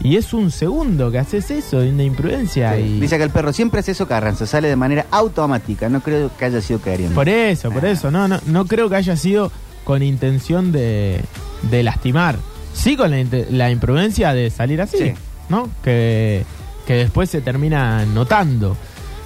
y 0.02 0.16
es 0.16 0.32
un 0.32 0.50
segundo 0.50 1.10
que 1.10 1.18
haces 1.18 1.50
eso, 1.50 1.80
de 1.80 1.90
una 1.90 2.02
imprudencia 2.04 2.74
Sí. 2.76 2.82
y 2.82 3.00
Dice 3.00 3.18
que 3.18 3.24
el 3.24 3.30
perro 3.30 3.52
siempre 3.52 3.80
hace 3.80 3.92
eso 3.92 4.06
Carranza, 4.08 4.46
sale 4.46 4.68
de 4.68 4.76
manera 4.76 5.06
automática, 5.10 5.88
no 5.88 6.00
creo 6.00 6.30
que 6.38 6.44
haya 6.44 6.60
sido 6.60 6.80
queriendo. 6.80 7.14
Por 7.14 7.28
eso, 7.28 7.70
por 7.70 7.84
Ah. 7.84 7.90
eso, 7.90 8.10
no, 8.10 8.26
no, 8.28 8.38
no 8.46 8.66
creo 8.66 8.88
que 8.88 8.96
haya 8.96 9.16
sido 9.16 9.50
con 9.84 10.02
intención 10.02 10.72
de, 10.72 11.20
de 11.70 11.82
lastimar. 11.82 12.36
Sí 12.72 12.96
con 12.96 13.10
la, 13.10 13.24
la 13.50 13.70
imprudencia 13.70 14.32
de 14.32 14.50
salir 14.50 14.80
así, 14.80 14.96
Sí. 14.98 15.12
¿no? 15.48 15.68
Que, 15.82 16.44
que 16.86 16.94
después 16.94 17.28
se 17.28 17.40
termina 17.40 18.04
notando. 18.06 18.76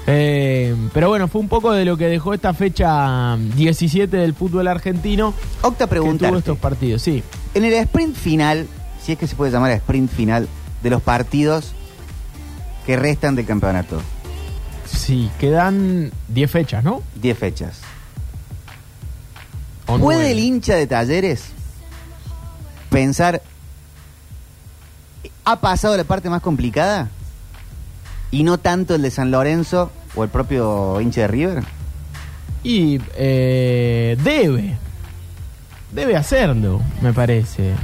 Eh, 0.07 0.75
pero 0.93 1.09
bueno, 1.09 1.29
fue 1.29 1.41
un 1.41 1.49
poco 1.49 1.73
de 1.73 1.85
lo 1.87 1.97
que 1.97 2.07
dejó 2.09 2.35
esta 2.35 2.53
fecha 2.53 3.37
17 3.57 4.15
del 4.19 4.35
fútbol 4.35 4.69
argentino 4.69 5.33
Octa 5.63 5.87
pregunta, 5.87 6.29
estos 6.29 6.59
partidos, 6.59 7.01
sí. 7.01 7.23
en 7.55 7.65
el 7.65 7.73
sprint 7.73 8.15
final, 8.15 8.67
si 9.03 9.13
es 9.13 9.19
que 9.19 9.27
se 9.27 9.35
puede 9.35 9.51
llamar 9.51 9.71
sprint 9.71 10.11
final 10.11 10.47
de 10.85 10.91
los 10.91 11.03
partidos 11.03 11.73
que 12.87 12.97
restan 12.97 13.35
del 13.35 13.47
campeonato, 13.47 14.01
Sí, 14.87 15.31
quedan 15.41 16.13
10 16.29 16.51
fechas, 16.51 16.85
¿no? 16.85 17.03
10 17.17 17.39
fechas. 17.39 17.81
O 19.87 19.99
¿Puede 19.99 20.19
nueve. 20.19 20.31
el 20.33 20.39
hincha 20.39 20.75
de 20.77 20.87
talleres 20.87 21.47
pensar, 22.91 23.43
ha 25.45 25.61
pasado 25.61 25.97
la 25.97 26.05
parte 26.05 26.31
más 26.31 26.43
complicada 26.43 27.09
y 28.31 28.45
no 28.45 28.59
tanto 28.59 28.95
el 28.95 29.03
de 29.03 29.11
San 29.11 29.31
Lorenzo 29.31 29.91
o 30.15 30.23
el 30.23 30.31
propio 30.31 31.01
hincha 31.01 31.23
de 31.23 31.29
River? 31.29 31.65
Y 32.63 33.01
eh, 33.17 34.17
debe, 34.23 34.77
debe 35.93 36.17
hacerlo, 36.17 36.81
me 37.03 37.13
parece. 37.13 37.75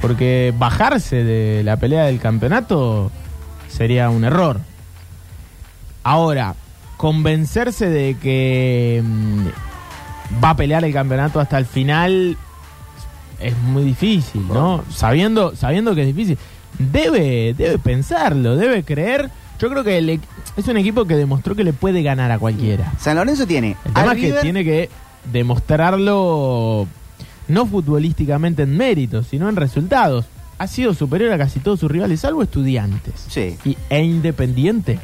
Porque 0.00 0.54
bajarse 0.56 1.24
de 1.24 1.62
la 1.64 1.76
pelea 1.76 2.04
del 2.04 2.20
campeonato 2.20 3.10
sería 3.68 4.10
un 4.10 4.24
error. 4.24 4.60
Ahora, 6.04 6.54
convencerse 6.96 7.88
de 7.88 8.16
que 8.16 9.02
mm, 9.04 9.46
va 10.42 10.50
a 10.50 10.56
pelear 10.56 10.84
el 10.84 10.92
campeonato 10.92 11.40
hasta 11.40 11.58
el 11.58 11.66
final 11.66 12.36
es 13.40 13.56
muy 13.58 13.84
difícil, 13.84 14.46
¿no? 14.48 14.84
Sabiendo, 14.90 15.54
sabiendo 15.56 15.94
que 15.94 16.02
es 16.02 16.06
difícil. 16.08 16.38
Debe, 16.78 17.54
debe 17.56 17.78
pensarlo, 17.78 18.56
debe 18.56 18.84
creer. 18.84 19.30
Yo 19.60 19.68
creo 19.70 19.82
que 19.82 19.98
el 19.98 20.10
e- 20.10 20.20
es 20.56 20.68
un 20.68 20.76
equipo 20.76 21.04
que 21.04 21.16
demostró 21.16 21.54
que 21.56 21.64
le 21.64 21.72
puede 21.72 22.02
ganar 22.02 22.30
a 22.30 22.38
cualquiera. 22.38 22.92
San 22.98 23.16
Lorenzo 23.16 23.46
tiene 23.46 23.76
El 23.84 23.90
a 23.94 24.00
tema 24.02 24.12
es 24.14 24.20
que 24.20 24.32
tiene 24.40 24.64
que 24.64 24.88
demostrarlo 25.32 26.86
no 27.48 27.66
futbolísticamente 27.66 28.62
en 28.62 28.76
méritos, 28.76 29.26
sino 29.28 29.48
en 29.48 29.56
resultados. 29.56 30.26
Ha 30.58 30.66
sido 30.66 30.92
superior 30.94 31.32
a 31.32 31.38
casi 31.38 31.60
todos 31.60 31.80
sus 31.80 31.90
rivales, 31.90 32.20
salvo 32.20 32.42
estudiantes 32.42 33.26
Sí. 33.28 33.56
y, 33.64 33.76
e 33.90 34.02
independiente. 34.02 34.98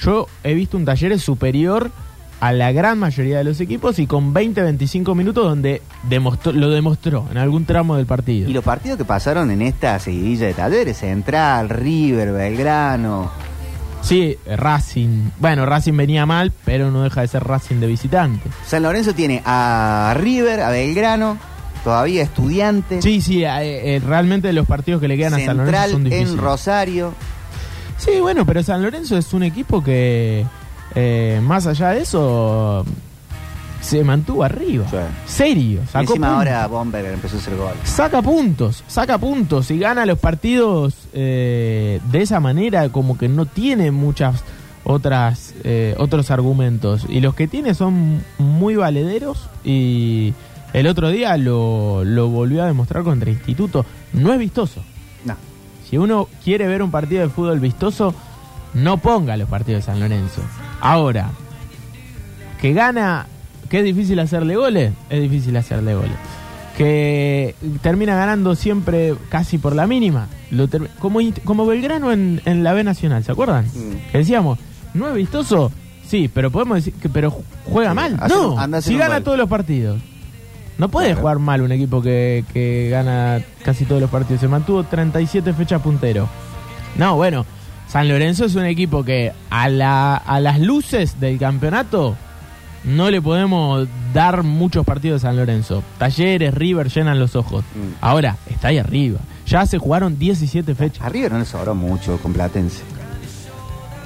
Yo 0.00 0.26
he 0.44 0.54
visto 0.54 0.76
un 0.76 0.84
taller 0.84 1.18
superior 1.20 1.90
a 2.40 2.52
la 2.52 2.72
gran 2.72 2.98
mayoría 2.98 3.36
de 3.38 3.44
los 3.44 3.60
equipos 3.60 3.98
y 3.98 4.06
con 4.06 4.32
20-25 4.32 5.14
minutos 5.14 5.44
donde 5.44 5.82
demostró, 6.08 6.52
lo 6.52 6.70
demostró 6.70 7.26
en 7.30 7.36
algún 7.36 7.66
tramo 7.66 7.96
del 7.96 8.06
partido. 8.06 8.48
Y 8.48 8.52
los 8.54 8.64
partidos 8.64 8.96
que 8.96 9.04
pasaron 9.04 9.50
en 9.50 9.60
esta 9.60 9.98
seguidilla 9.98 10.46
de 10.46 10.54
talleres, 10.54 10.96
Central, 10.98 11.68
River, 11.68 12.32
Belgrano, 12.32 13.30
Sí, 14.02 14.36
Racing. 14.46 15.30
Bueno, 15.38 15.66
Racing 15.66 15.96
venía 15.96 16.26
mal, 16.26 16.52
pero 16.64 16.90
no 16.90 17.02
deja 17.02 17.20
de 17.20 17.28
ser 17.28 17.44
Racing 17.44 17.76
de 17.76 17.86
visitante. 17.86 18.48
San 18.66 18.82
Lorenzo 18.82 19.14
tiene 19.14 19.42
a 19.44 20.14
River, 20.16 20.60
a 20.62 20.70
Belgrano, 20.70 21.38
todavía 21.84 22.22
Estudiantes, 22.22 23.04
Sí, 23.04 23.20
sí, 23.20 23.44
eh, 23.44 23.96
eh, 23.96 24.02
realmente 24.04 24.52
los 24.52 24.66
partidos 24.66 25.00
que 25.00 25.08
le 25.08 25.16
quedan 25.16 25.34
a 25.34 25.38
San 25.38 25.56
Lorenzo 25.58 25.64
Central 25.64 25.90
son 25.90 26.04
difíciles. 26.04 26.32
en 26.32 26.38
Rosario. 26.38 27.14
Sí, 27.98 28.18
bueno, 28.20 28.46
pero 28.46 28.62
San 28.62 28.82
Lorenzo 28.82 29.16
es 29.18 29.32
un 29.34 29.42
equipo 29.42 29.84
que, 29.84 30.46
eh, 30.94 31.40
más 31.42 31.66
allá 31.66 31.90
de 31.90 32.00
eso, 32.02 32.84
se 33.80 34.04
mantuvo 34.04 34.44
arriba. 34.44 34.86
Sí. 34.90 34.96
Serio, 35.26 35.78
Y 35.80 35.98
encima 35.98 36.04
puntos. 36.04 36.24
ahora 36.28 36.66
Bomber 36.66 37.04
empezó 37.06 37.36
a 37.36 37.40
hacer 37.40 37.56
gol. 37.56 37.72
Saca 37.84 38.20
puntos, 38.22 38.84
saca 38.88 39.18
puntos 39.18 39.70
y 39.70 39.78
gana 39.78 40.04
los 40.06 40.18
partidos 40.18 40.94
eh, 41.12 42.00
de 42.10 42.22
esa 42.22 42.40
manera, 42.40 42.88
como 42.90 43.16
que 43.16 43.28
no 43.28 43.46
tiene 43.46 43.90
muchas 43.90 44.44
otras 44.84 45.54
eh, 45.64 45.94
otros 45.98 46.30
argumentos. 46.30 47.06
Y 47.08 47.20
los 47.20 47.34
que 47.34 47.48
tiene 47.48 47.74
son 47.74 48.22
muy 48.38 48.76
valederos 48.76 49.48
y 49.64 50.34
el 50.72 50.86
otro 50.86 51.08
día 51.10 51.36
lo, 51.36 52.04
lo 52.04 52.28
volvió 52.28 52.62
a 52.62 52.66
demostrar 52.66 53.02
contra 53.02 53.30
Instituto. 53.30 53.84
No 54.12 54.32
es 54.32 54.38
vistoso. 54.38 54.82
No. 55.24 55.34
Si 55.88 55.98
uno 55.98 56.28
quiere 56.44 56.66
ver 56.66 56.82
un 56.82 56.90
partido 56.90 57.22
de 57.22 57.28
fútbol 57.28 57.60
vistoso, 57.60 58.14
no 58.74 58.98
ponga 58.98 59.36
los 59.36 59.48
partidos 59.48 59.84
de 59.84 59.92
San 59.92 60.00
Lorenzo. 60.00 60.40
Ahora, 60.80 61.30
que 62.60 62.72
gana, 62.72 63.26
que 63.70 63.78
es 63.78 63.84
difícil 63.84 64.18
hacerle 64.18 64.56
goles, 64.56 64.92
es 65.08 65.22
difícil 65.22 65.56
hacerle 65.56 65.94
goles. 65.94 66.12
Que 66.76 67.54
termina 67.82 68.14
ganando 68.16 68.54
siempre 68.54 69.14
casi 69.28 69.58
por 69.58 69.74
la 69.74 69.86
mínima. 69.86 70.28
Lo 70.50 70.66
como, 70.98 71.20
como 71.44 71.66
Belgrano 71.66 72.10
en, 72.12 72.40
en 72.44 72.64
la 72.64 72.72
B 72.72 72.84
Nacional, 72.84 73.22
¿se 73.24 73.32
acuerdan? 73.32 73.66
Mm. 73.66 74.10
Que 74.12 74.18
decíamos, 74.18 74.58
¿no 74.94 75.08
es 75.08 75.14
vistoso? 75.14 75.70
Sí, 76.06 76.30
pero 76.32 76.50
podemos 76.50 76.76
decir 76.78 76.94
que 76.94 77.08
pero 77.08 77.30
ju- 77.30 77.42
juega 77.66 77.90
Sí, 77.90 77.96
mal. 77.96 78.16
hace 78.20 78.34
no, 78.34 78.80
si 78.80 78.96
gana 78.96 79.22
todos 79.22 79.38
los 79.38 79.48
partidos. 79.48 80.00
No 80.78 80.88
puede 80.88 81.08
Claro. 81.08 81.20
jugar 81.20 81.38
mal 81.38 81.60
un 81.60 81.72
equipo 81.72 82.00
que, 82.00 82.44
que 82.52 82.88
gana 82.90 83.42
casi 83.62 83.84
todos 83.84 84.00
los 84.00 84.10
partidos. 84.10 84.40
Se 84.40 84.48
mantuvo 84.48 84.82
37 84.82 85.52
fechas 85.52 85.82
puntero. 85.82 86.28
No, 86.96 87.16
bueno, 87.16 87.44
San 87.86 88.08
Lorenzo 88.08 88.46
es 88.46 88.54
un 88.54 88.64
equipo 88.64 89.04
que 89.04 89.32
a, 89.50 89.68
la, 89.68 90.16
a 90.16 90.40
las 90.40 90.58
luces 90.58 91.20
del 91.20 91.38
campeonato 91.38 92.16
no 92.84 93.10
le 93.10 93.20
podemos 93.20 93.86
dar 94.12 94.42
muchos 94.42 94.84
partidos 94.84 95.24
a 95.24 95.28
San 95.28 95.36
Lorenzo. 95.36 95.82
Talleres, 95.98 96.54
River 96.54 96.88
llenan 96.88 97.18
los 97.18 97.36
ojos. 97.36 97.64
Mm. 97.74 97.96
Ahora, 98.00 98.36
está 98.48 98.68
ahí 98.68 98.78
arriba. 98.78 99.20
Ya 99.46 99.66
se 99.66 99.78
jugaron 99.78 100.18
17 100.18 100.74
fechas. 100.74 101.04
A 101.04 101.08
River 101.08 101.32
no 101.32 101.38
le 101.40 101.44
sobró 101.44 101.74
mucho 101.74 102.18
con 102.18 102.32
Platense. 102.32 102.82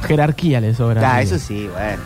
Jerarquía 0.06 0.60
le 0.60 0.74
sobra. 0.74 1.14
Ah, 1.14 1.22
eso 1.22 1.38
sí, 1.38 1.68
bueno. 1.72 2.02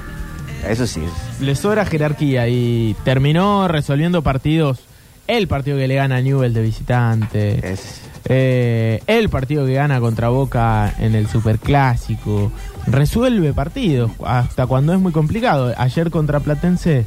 Eso 0.67 0.87
sí. 0.87 1.03
Le 1.41 1.55
sobra 1.55 1.85
jerarquía 1.85 2.49
y 2.49 2.97
terminó 3.05 3.69
resolviendo 3.69 4.23
partidos. 4.23 4.81
El 5.27 5.47
partido 5.47 5.77
que 5.77 5.87
le 5.89 5.95
gana 5.95 6.17
a 6.17 6.21
Newell 6.21 6.55
de 6.55 6.63
visitante. 6.63 7.73
Es, 7.73 8.01
Eh, 8.31 9.03
el 9.07 9.31
partido 9.31 9.65
que 9.65 9.73
gana 9.73 10.01
contra 10.01 10.29
Boca 10.29 10.95
en 10.99 11.15
el 11.15 11.29
Superclásico. 11.29 12.53
Resuelve 12.87 13.55
partidos 13.55 14.11
hasta 14.25 14.67
cuando 14.67 14.93
es 14.93 15.01
muy 15.01 15.13
complicado. 15.13 15.73
Ayer 15.77 16.11
contra 16.11 16.41
Platense 16.41 17.07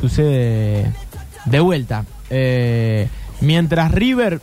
sucede 0.00 0.92
de 1.44 1.60
vuelta. 1.60 2.04
Eh, 2.30 3.08
mientras 3.40 3.92
River 3.92 4.40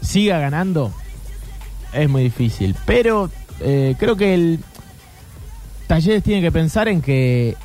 siga 0.00 0.38
ganando, 0.38 0.92
es 1.92 2.08
muy 2.08 2.22
difícil. 2.22 2.74
Pero 2.86 3.30
eh, 3.60 3.94
creo 3.98 4.16
que 4.16 4.32
el 4.34 4.60
Talleres 5.86 6.22
tiene 6.22 6.40
que 6.40 6.50
pensar 6.50 6.88
en 6.88 7.02
que 7.02 7.56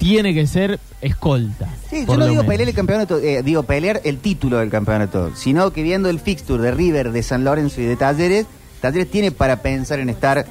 tiene 0.00 0.34
que 0.34 0.46
ser 0.48 0.80
escolta. 1.00 1.68
Sí, 1.88 2.04
yo 2.06 2.16
no 2.16 2.24
digo 2.24 2.42
menos. 2.42 2.46
pelear 2.46 2.68
el 2.68 2.74
campeonato, 2.74 3.18
eh, 3.18 3.42
digo 3.44 3.62
pelear 3.62 4.00
el 4.04 4.18
título 4.18 4.58
del 4.58 4.70
campeonato, 4.70 5.30
sino 5.36 5.72
que 5.72 5.82
viendo 5.84 6.08
el 6.10 6.18
fixture 6.18 6.60
de 6.62 6.72
River, 6.72 7.12
de 7.12 7.22
San 7.22 7.44
Lorenzo 7.44 7.80
y 7.80 7.84
de 7.84 7.94
Talleres, 7.96 8.46
Talleres 8.80 9.10
tiene 9.10 9.30
para 9.30 9.62
pensar 9.62 10.00
en 10.00 10.08
estar 10.10 10.44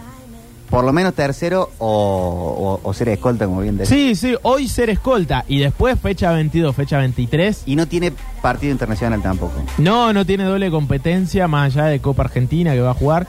por 0.69 0.85
lo 0.85 0.93
menos 0.93 1.15
tercero 1.15 1.71
o, 1.79 2.79
o- 2.83 2.87
o 2.87 2.93
ser 2.93 3.09
escolta, 3.09 3.45
como 3.47 3.61
bien 3.61 3.75
decía. 3.75 3.97
Sí, 3.97 4.13
sí, 4.15 4.35
hoy 4.43 4.67
ser 4.67 4.91
escolta 4.91 5.43
y 5.47 5.57
después 5.59 5.99
fecha 5.99 6.31
22, 6.31 6.75
fecha 6.75 6.99
23. 6.99 7.63
Y 7.65 7.75
no 7.75 7.87
tiene 7.87 8.13
partido 8.43 8.71
internacional 8.71 9.19
tampoco. 9.23 9.53
No, 9.79 10.13
no 10.13 10.25
tiene 10.27 10.43
doble 10.43 10.69
competencia 10.69 11.47
más 11.47 11.75
allá 11.75 11.85
de 11.87 11.99
Copa 11.99 12.21
Argentina 12.25 12.73
que 12.73 12.81
va 12.81 12.91
a 12.91 12.93
jugar. 12.93 13.25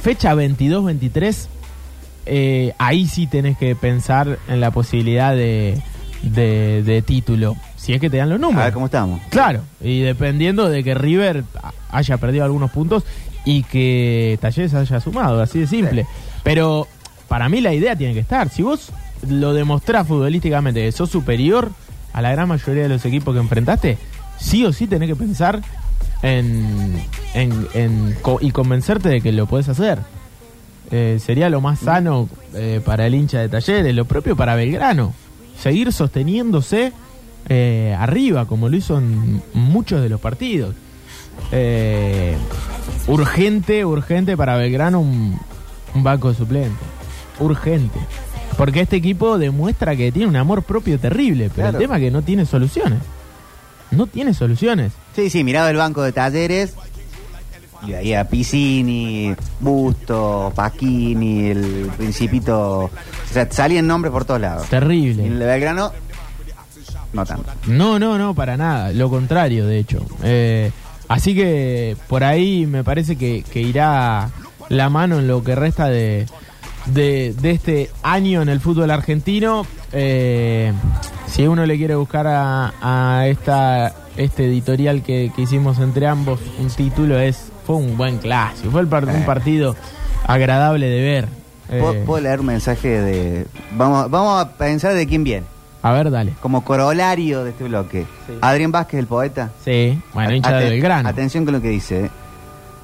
Fecha 0.00 0.32
22, 0.34 0.84
23. 0.86 1.48
Eh, 2.26 2.74
ahí 2.78 3.06
sí 3.06 3.26
tenés 3.26 3.56
que 3.58 3.74
pensar 3.76 4.38
en 4.48 4.60
la 4.60 4.70
posibilidad 4.70 5.34
de, 5.34 5.80
de, 6.22 6.82
de 6.82 7.02
título. 7.02 7.56
Si 7.76 7.92
es 7.92 8.00
que 8.00 8.08
te 8.10 8.16
dan 8.16 8.30
los 8.30 8.38
A 8.38 8.40
números. 8.42 8.64
ver 8.64 8.72
cómo 8.72 8.86
estamos. 8.86 9.20
Claro, 9.30 9.60
y 9.82 10.00
dependiendo 10.00 10.68
de 10.70 10.82
que 10.82 10.94
River 10.94 11.44
haya 11.90 12.16
perdido 12.16 12.44
algunos 12.44 12.70
puntos 12.70 13.04
y 13.44 13.62
que 13.64 14.38
Talleres 14.40 14.72
haya 14.74 15.00
sumado, 15.00 15.42
así 15.42 15.58
de 15.60 15.66
simple. 15.66 16.06
Pero 16.42 16.88
para 17.28 17.48
mí 17.48 17.60
la 17.60 17.74
idea 17.74 17.94
tiene 17.96 18.14
que 18.14 18.20
estar. 18.20 18.48
Si 18.48 18.62
vos 18.62 18.90
lo 19.28 19.52
demostrás 19.52 20.06
futbolísticamente 20.06 20.80
que 20.82 20.92
sos 20.92 21.10
superior 21.10 21.70
a 22.14 22.22
la 22.22 22.30
gran 22.32 22.48
mayoría 22.48 22.84
de 22.84 22.88
los 22.88 23.04
equipos 23.04 23.34
que 23.34 23.40
enfrentaste, 23.40 23.98
sí 24.38 24.64
o 24.64 24.72
sí 24.72 24.86
tenés 24.86 25.08
que 25.08 25.16
pensar 25.16 25.60
en, 26.22 27.02
en- 27.34 27.66
en 27.74 28.16
co- 28.22 28.38
y 28.40 28.50
convencerte 28.50 29.08
de 29.08 29.20
que 29.20 29.32
lo 29.32 29.46
podés 29.46 29.68
hacer. 29.68 29.98
Eh, 30.96 31.18
sería 31.18 31.50
lo 31.50 31.60
más 31.60 31.80
sano 31.80 32.28
eh, 32.54 32.80
para 32.84 33.04
el 33.06 33.16
hincha 33.16 33.40
de 33.40 33.48
Talleres, 33.48 33.92
lo 33.92 34.04
propio 34.04 34.36
para 34.36 34.54
Belgrano. 34.54 35.12
Seguir 35.60 35.92
sosteniéndose 35.92 36.92
eh, 37.48 37.96
arriba, 37.98 38.46
como 38.46 38.68
lo 38.68 38.76
hizo 38.76 38.98
en 38.98 39.42
muchos 39.54 40.00
de 40.00 40.08
los 40.08 40.20
partidos. 40.20 40.76
Urgente, 43.08 43.84
urgente 43.84 44.36
para 44.36 44.56
Belgrano 44.56 45.00
un, 45.00 45.36
un 45.96 46.02
banco 46.04 46.28
de 46.30 46.36
suplente. 46.36 46.78
Urgente. 47.40 47.98
Porque 48.56 48.80
este 48.82 48.94
equipo 48.94 49.36
demuestra 49.36 49.96
que 49.96 50.12
tiene 50.12 50.28
un 50.28 50.36
amor 50.36 50.62
propio 50.62 51.00
terrible, 51.00 51.50
pero 51.54 51.70
Claro. 51.70 51.78
el 51.78 51.82
tema 51.84 51.96
es 51.96 52.02
que 52.04 52.10
no 52.12 52.22
tiene 52.22 52.46
soluciones. 52.46 53.00
No 53.90 54.06
tiene 54.06 54.32
soluciones. 54.32 54.92
Sí, 55.16 55.28
sí, 55.28 55.42
mirado 55.42 55.68
el 55.70 55.76
banco 55.76 56.02
de 56.02 56.12
Talleres. 56.12 56.74
Y 57.86 57.92
ahí 57.94 58.14
a 58.14 58.28
Piscini, 58.28 59.34
Busto, 59.60 60.52
Pasquini, 60.54 61.46
el 61.50 61.90
Principito. 61.96 62.84
O 62.84 62.90
sea, 63.32 63.50
salían 63.50 63.86
nombres 63.86 64.12
por 64.12 64.24
todos 64.24 64.40
lados. 64.40 64.62
Y 64.62 64.74
en 64.74 64.80
Terrible. 64.80 65.26
el 65.26 65.38
de 65.38 65.46
Belgrano, 65.46 65.92
no 67.12 67.24
tanto. 67.24 67.50
No, 67.66 67.98
no, 67.98 68.18
no, 68.18 68.34
para 68.34 68.56
nada. 68.56 68.92
Lo 68.92 69.08
contrario, 69.10 69.66
de 69.66 69.78
hecho. 69.78 70.04
Eh, 70.22 70.70
así 71.08 71.34
que 71.34 71.96
por 72.08 72.24
ahí 72.24 72.66
me 72.66 72.82
parece 72.84 73.16
que, 73.16 73.42
que 73.42 73.60
irá 73.60 74.30
la 74.68 74.88
mano 74.88 75.18
en 75.18 75.28
lo 75.28 75.44
que 75.44 75.54
resta 75.54 75.88
de, 75.88 76.26
de, 76.86 77.34
de 77.40 77.50
este 77.50 77.90
año 78.02 78.42
en 78.42 78.48
el 78.48 78.60
fútbol 78.60 78.90
argentino. 78.90 79.66
Eh, 79.92 80.72
si 81.28 81.46
uno 81.46 81.66
le 81.66 81.76
quiere 81.76 81.94
buscar 81.94 82.26
a, 82.26 82.72
a 82.80 83.26
esta 83.28 83.94
este 84.16 84.46
editorial 84.46 85.02
que, 85.02 85.32
que 85.34 85.42
hicimos 85.42 85.78
entre 85.80 86.06
ambos 86.06 86.38
un 86.60 86.68
título 86.68 87.18
es 87.18 87.50
fue 87.66 87.76
un 87.76 87.96
buen 87.96 88.18
clásico 88.18 88.70
fue 88.70 88.80
el 88.82 88.86
par- 88.88 89.04
un 89.04 89.10
Eh. 89.10 89.22
partido 89.26 89.74
agradable 90.26 90.86
de 90.88 91.00
ver 91.02 91.28
¿Puedo, 91.68 91.94
Eh, 91.94 92.02
puedo 92.04 92.22
leer 92.22 92.40
un 92.40 92.46
mensaje 92.46 92.88
de. 92.88 93.46
Vamos, 93.74 94.10
vamos 94.10 94.38
a 94.44 94.50
pensar 94.52 94.92
de 94.92 95.06
quién 95.06 95.24
viene. 95.24 95.46
a 95.82 95.92
ver 95.92 96.10
dale 96.10 96.34
Como 96.42 96.62
corolario 96.62 97.42
de 97.42 97.50
este 97.50 97.64
bloque. 97.64 98.06
Sí. 98.26 98.34
Adrián 98.42 98.70
Vázquez, 98.70 99.00
el 99.00 99.06
poeta. 99.06 99.50
sí 99.64 99.98
bueno 100.12 100.32
hincha 100.34 100.52
de 100.52 100.66
Aten- 100.66 100.70
Belgrano 100.70 101.08
Atención 101.08 101.44
con 101.46 101.54
lo 101.54 101.62
que 101.62 101.68
dice. 101.70 102.04
¿eh? 102.06 102.10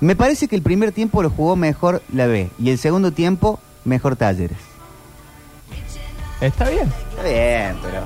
Me 0.01 0.17
parece 0.17 0.49
que 0.49 0.57
el 0.57 0.63
primer 0.63 0.93
tiempo 0.93 1.23
lo 1.23 1.29
jugó 1.29 1.57
mejor 1.57 2.03
la 2.13 2.27
B 2.27 2.49
y 2.59 2.71
el 2.71 2.79
segundo 2.79 3.13
tiempo 3.13 3.61
mejor 3.85 4.17
Talleres. 4.17 4.57
está 6.41 6.69
bien 6.71 6.91
Está 7.11 7.23
bien, 7.23 7.77
pero. 7.83 8.03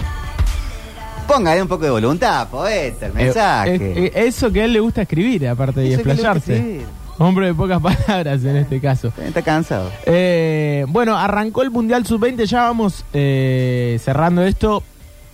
Póngale 1.26 1.62
un 1.62 1.68
poco 1.68 1.84
de 1.84 1.90
voluntad, 1.90 2.48
poeta, 2.48 3.06
el 3.06 3.12
Eh, 3.12 3.14
mensaje. 3.14 3.74
eh, 3.74 3.92
eh, 4.06 4.12
eso 4.26 4.52
que 4.52 4.60
a 4.62 4.64
él 4.66 4.72
le 4.72 4.80
gusta 4.80 5.02
escribir, 5.02 5.48
aparte 5.48 5.80
de 5.80 5.94
explayarse. 5.94 6.82
Hombre 7.18 7.46
de 7.46 7.54
pocas 7.54 7.80
palabras 8.06 8.44
en 8.44 8.56
este 8.56 8.80
caso. 8.80 9.12
Está 9.24 9.40
cansado. 9.42 9.90
Eh, 10.06 10.84
bueno, 10.88 11.16
arrancó 11.16 11.62
el 11.62 11.70
Mundial 11.70 12.04
Sub-20, 12.06 12.44
ya 12.44 12.62
vamos 12.64 13.04
cerrando 13.12 14.42
esto 14.42 14.82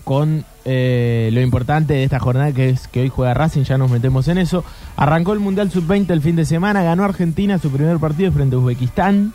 con 0.05 0.45
eh, 0.65 1.31
lo 1.33 1.41
importante 1.41 1.95
de 1.95 2.05
esta 2.05 2.19
jornada 2.19 2.53
que 2.53 2.69
es 2.71 2.87
que 2.89 3.01
hoy 3.01 3.09
juega 3.09 3.33
Racing, 3.35 3.63
ya 3.65 3.79
nos 3.79 3.91
metemos 3.91 4.29
en 4.29 4.39
eso. 4.39 4.63
Arrancó 4.97 5.33
el 5.33 5.41
Mundial 5.41 5.71
Sub-20 5.71 6.11
el 6.11 6.21
fin 6.23 6.37
de 6.37 6.45
semana, 6.45 6.83
ganó 6.83 7.05
Argentina 7.05 7.59
su 7.59 7.71
primer 7.71 7.99
partido 7.99 8.31
frente 8.33 8.57
a 8.57 8.59
Uzbekistán. 8.59 9.33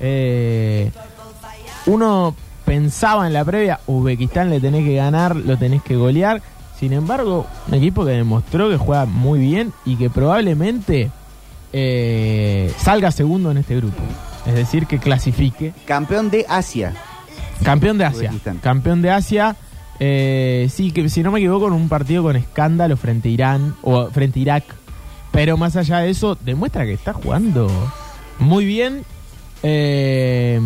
Eh, 0.00 0.90
uno 1.86 2.34
pensaba 2.66 3.26
en 3.26 3.32
la 3.32 3.44
previa, 3.44 3.80
Uzbekistán 3.86 4.50
le 4.50 4.60
tenés 4.60 4.84
que 4.84 4.96
ganar, 4.96 5.36
lo 5.36 5.56
tenés 5.56 5.82
que 5.82 5.96
golear. 5.96 6.42
Sin 6.78 6.92
embargo, 6.92 7.46
un 7.68 7.74
equipo 7.74 8.04
que 8.04 8.10
demostró 8.10 8.68
que 8.68 8.76
juega 8.76 9.06
muy 9.06 9.38
bien 9.38 9.72
y 9.86 9.96
que 9.96 10.10
probablemente 10.10 11.10
eh, 11.72 12.70
salga 12.76 13.10
segundo 13.12 13.50
en 13.50 13.58
este 13.58 13.76
grupo. 13.76 14.02
Es 14.44 14.54
decir, 14.54 14.86
que 14.86 14.98
clasifique. 14.98 15.72
Campeón 15.86 16.28
de 16.28 16.44
Asia. 16.48 16.92
Campeón 17.64 17.96
de 17.96 18.04
Asia. 18.04 18.28
Uzbekistán. 18.28 18.58
Campeón 18.58 19.00
de 19.00 19.10
Asia. 19.10 19.56
eh, 20.00 20.68
sí, 20.70 20.90
que 20.90 21.08
si 21.08 21.22
no 21.22 21.30
me 21.32 21.38
equivoco, 21.38 21.68
en 21.68 21.72
un 21.72 21.88
partido 21.88 22.22
con 22.24 22.36
escándalo 22.36 22.98
frente 22.98 23.30
a 23.30 23.32
Irán 23.32 23.74
o 23.82 24.10
frente 24.10 24.40
a 24.40 24.42
Irak. 24.42 24.64
Pero 25.30 25.56
más 25.56 25.76
allá 25.76 26.00
de 26.00 26.10
eso, 26.10 26.36
demuestra 26.44 26.84
que 26.84 26.92
está 26.92 27.12
jugando 27.14 27.70
muy 28.38 28.64
bien. 28.66 29.02
Eh, 29.62 30.60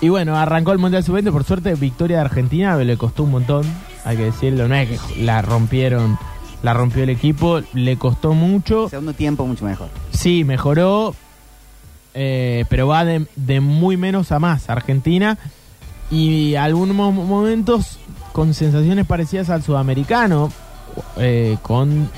y 0.00 0.08
bueno, 0.08 0.36
arrancó 0.36 0.72
el 0.72 0.78
Mundial 0.78 1.04
Sub-20. 1.04 1.30
Por 1.32 1.44
suerte, 1.44 1.74
victoria 1.74 2.18
de 2.18 2.22
Argentina. 2.24 2.76
Le 2.76 2.96
costó 2.96 3.24
un 3.24 3.30
montón, 3.32 3.64
hay 4.04 4.16
que 4.16 4.24
decirlo. 4.24 4.66
No 4.68 4.74
es 4.74 4.88
que 4.88 5.22
la 5.22 5.42
rompieron, 5.42 6.18
la 6.62 6.72
rompió 6.74 7.02
el 7.02 7.10
equipo. 7.10 7.60
Le 7.74 7.96
costó 7.96 8.32
mucho. 8.34 8.88
Segundo 8.88 9.12
tiempo 9.12 9.46
mucho 9.46 9.64
mejor. 9.64 9.88
Sí, 10.12 10.44
mejoró, 10.44 11.14
eh, 12.14 12.64
pero 12.68 12.86
va 12.88 13.04
de, 13.04 13.26
de 13.36 13.60
muy 13.60 13.96
menos 13.96 14.32
a 14.32 14.38
más 14.38 14.68
Argentina 14.70 15.38
y 16.10 16.54
algunos 16.56 16.96
mo- 16.96 17.12
momentos 17.12 17.98
con 18.32 18.54
sensaciones 18.54 19.06
parecidas 19.06 19.50
al 19.50 19.62
sudamericano, 19.62 20.50
eh, 21.18 21.56
con 21.62 22.08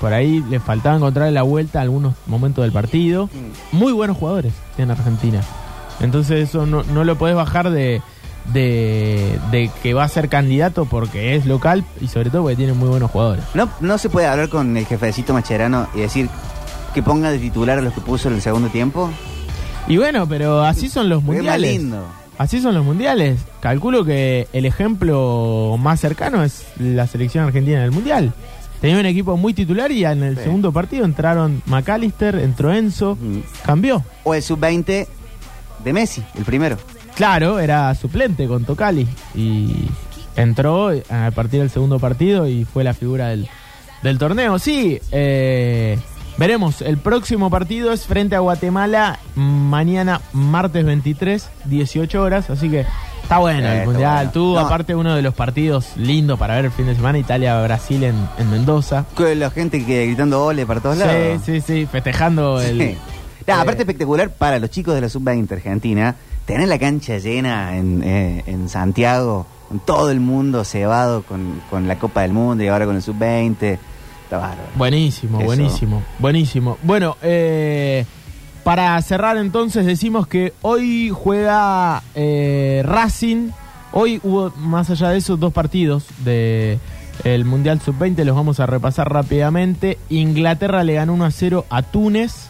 por 0.00 0.12
ahí 0.12 0.42
le 0.50 0.58
faltaba 0.58 0.96
encontrar 0.96 1.30
la 1.32 1.42
vuelta 1.42 1.78
a 1.78 1.82
algunos 1.82 2.14
momentos 2.26 2.62
del 2.64 2.72
partido. 2.72 3.28
Muy 3.72 3.92
buenos 3.92 4.16
jugadores 4.16 4.52
tiene 4.74 4.92
Argentina. 4.92 5.40
Entonces 6.02 6.48
eso 6.48 6.66
no, 6.66 6.82
no 6.84 7.04
lo 7.04 7.16
podés 7.16 7.34
bajar 7.36 7.70
de, 7.70 8.02
de, 8.52 9.38
de 9.50 9.70
que 9.82 9.94
va 9.94 10.04
a 10.04 10.08
ser 10.08 10.28
candidato 10.28 10.84
porque 10.84 11.36
es 11.36 11.46
local 11.46 11.84
y 12.00 12.08
sobre 12.08 12.30
todo 12.30 12.42
porque 12.42 12.56
tiene 12.56 12.72
muy 12.72 12.88
buenos 12.88 13.10
jugadores. 13.10 13.44
No, 13.54 13.68
no 13.80 13.98
se 13.98 14.08
puede 14.10 14.26
hablar 14.26 14.48
con 14.48 14.76
el 14.76 14.84
jefecito 14.86 15.32
Macherano 15.32 15.88
y 15.94 16.00
decir 16.00 16.28
que 16.94 17.02
ponga 17.02 17.30
de 17.30 17.38
titular 17.38 17.78
a 17.78 17.82
los 17.82 17.94
que 17.94 18.00
puso 18.00 18.28
en 18.28 18.34
el 18.34 18.42
segundo 18.42 18.68
tiempo. 18.68 19.10
Y 19.88 19.96
bueno, 19.96 20.28
pero 20.28 20.62
así 20.62 20.88
son 20.88 21.08
los 21.08 21.22
mundiales. 21.22 21.72
lindo. 21.78 22.04
así 22.38 22.60
son 22.60 22.74
los 22.74 22.84
mundiales. 22.84 23.40
Calculo 23.60 24.04
que 24.04 24.48
el 24.52 24.66
ejemplo 24.66 25.76
más 25.78 26.00
cercano 26.00 26.42
es 26.42 26.64
la 26.78 27.06
selección 27.06 27.44
argentina 27.44 27.80
del 27.80 27.92
mundial. 27.92 28.32
Tenía 28.80 28.98
un 28.98 29.06
equipo 29.06 29.36
muy 29.36 29.54
titular 29.54 29.92
y 29.92 30.04
en 30.04 30.24
el 30.24 30.36
Sí. 30.36 30.42
segundo 30.44 30.72
partido 30.72 31.04
entraron 31.04 31.62
McAllister, 31.66 32.34
entró 32.36 32.72
Enzo, 32.72 33.16
Mm. 33.20 33.38
cambió. 33.64 34.04
O 34.24 34.34
el 34.34 34.42
sub-20 34.42 35.06
de 35.84 35.92
Messi, 35.92 36.22
el 36.36 36.44
primero. 36.44 36.76
Claro, 37.14 37.58
era 37.58 37.94
suplente 37.94 38.46
con 38.46 38.64
Tocali 38.64 39.06
y 39.34 39.86
entró 40.36 40.90
a 41.10 41.30
partir 41.32 41.60
del 41.60 41.70
segundo 41.70 41.98
partido 41.98 42.46
y 42.48 42.64
fue 42.64 42.84
la 42.84 42.94
figura 42.94 43.28
del, 43.28 43.48
del 44.02 44.18
torneo. 44.18 44.58
Sí, 44.58 44.98
eh, 45.10 45.98
veremos. 46.38 46.80
El 46.80 46.96
próximo 46.98 47.50
partido 47.50 47.92
es 47.92 48.06
frente 48.06 48.34
a 48.34 48.40
Guatemala 48.40 49.18
mañana 49.34 50.20
martes 50.32 50.84
23, 50.84 51.48
18 51.66 52.22
horas, 52.22 52.48
así 52.48 52.70
que 52.70 52.86
está 53.22 53.38
bueno 53.38 53.60
Eh, 53.60 53.72
el 53.72 53.72
está 53.80 53.84
Mundial. 53.90 54.14
bueno. 54.16 54.30
Tuvo 54.32 54.54
No. 54.60 54.66
aparte 54.66 54.94
uno 54.94 55.14
de 55.14 55.20
los 55.22 55.34
partidos 55.34 55.88
lindos 55.96 56.38
para 56.38 56.56
ver 56.56 56.64
el 56.66 56.70
fin 56.72 56.86
de 56.86 56.94
semana, 56.94 57.18
Italia-Brasil 57.18 58.02
en, 58.04 58.16
en 58.38 58.50
Mendoza. 58.50 59.04
Con 59.14 59.38
la 59.38 59.50
gente 59.50 59.84
que 59.84 60.06
gritando 60.06 60.46
ole 60.46 60.64
para 60.64 60.80
todos 60.80 60.96
Sí, 60.96 61.04
lados. 61.04 61.42
sí, 61.44 61.60
sí, 61.60 61.86
festejando 61.90 62.58
el... 62.60 62.78
Sí. 62.78 62.96
Eh, 63.46 63.52
aparte 63.52 63.82
espectacular 63.82 64.30
para 64.30 64.58
los 64.58 64.70
chicos 64.70 64.94
de 64.94 65.00
la 65.00 65.08
sub-20 65.08 65.52
Argentina, 65.52 66.16
tener 66.44 66.68
la 66.68 66.78
cancha 66.78 67.18
llena 67.18 67.76
en, 67.76 68.02
eh, 68.02 68.42
en 68.46 68.68
Santiago, 68.68 69.46
con 69.68 69.80
todo 69.80 70.10
el 70.10 70.20
mundo 70.20 70.64
cebado 70.64 71.22
con, 71.22 71.62
con 71.70 71.88
la 71.88 71.98
Copa 71.98 72.22
del 72.22 72.32
Mundo 72.32 72.62
y 72.62 72.68
ahora 72.68 72.86
con 72.86 72.96
el 72.96 73.02
sub-20. 73.02 73.78
Está 74.24 74.38
bárbaro. 74.38 74.68
Buenísimo, 74.76 75.38
Eso. 75.38 75.46
buenísimo, 75.46 76.02
buenísimo. 76.18 76.78
Bueno, 76.82 77.16
eh, 77.22 78.06
para 78.64 79.00
cerrar 79.02 79.36
entonces 79.36 79.84
decimos 79.84 80.26
que 80.26 80.52
hoy 80.62 81.10
juega 81.10 82.02
eh, 82.14 82.82
Racing. 82.84 83.50
Hoy 83.92 84.20
hubo, 84.22 84.50
más 84.56 84.88
allá 84.88 85.10
de 85.10 85.18
eso, 85.18 85.36
dos 85.36 85.52
partidos 85.52 86.06
de 86.24 86.78
el 87.24 87.44
Mundial 87.44 87.80
Sub-20, 87.80 88.24
los 88.24 88.34
vamos 88.34 88.60
a 88.60 88.66
repasar 88.66 89.12
rápidamente. 89.12 89.98
Inglaterra 90.08 90.82
le 90.82 90.94
ganó 90.94 91.12
1 91.12 91.24
a 91.24 91.30
0 91.30 91.66
a 91.68 91.82
Túnez. 91.82 92.48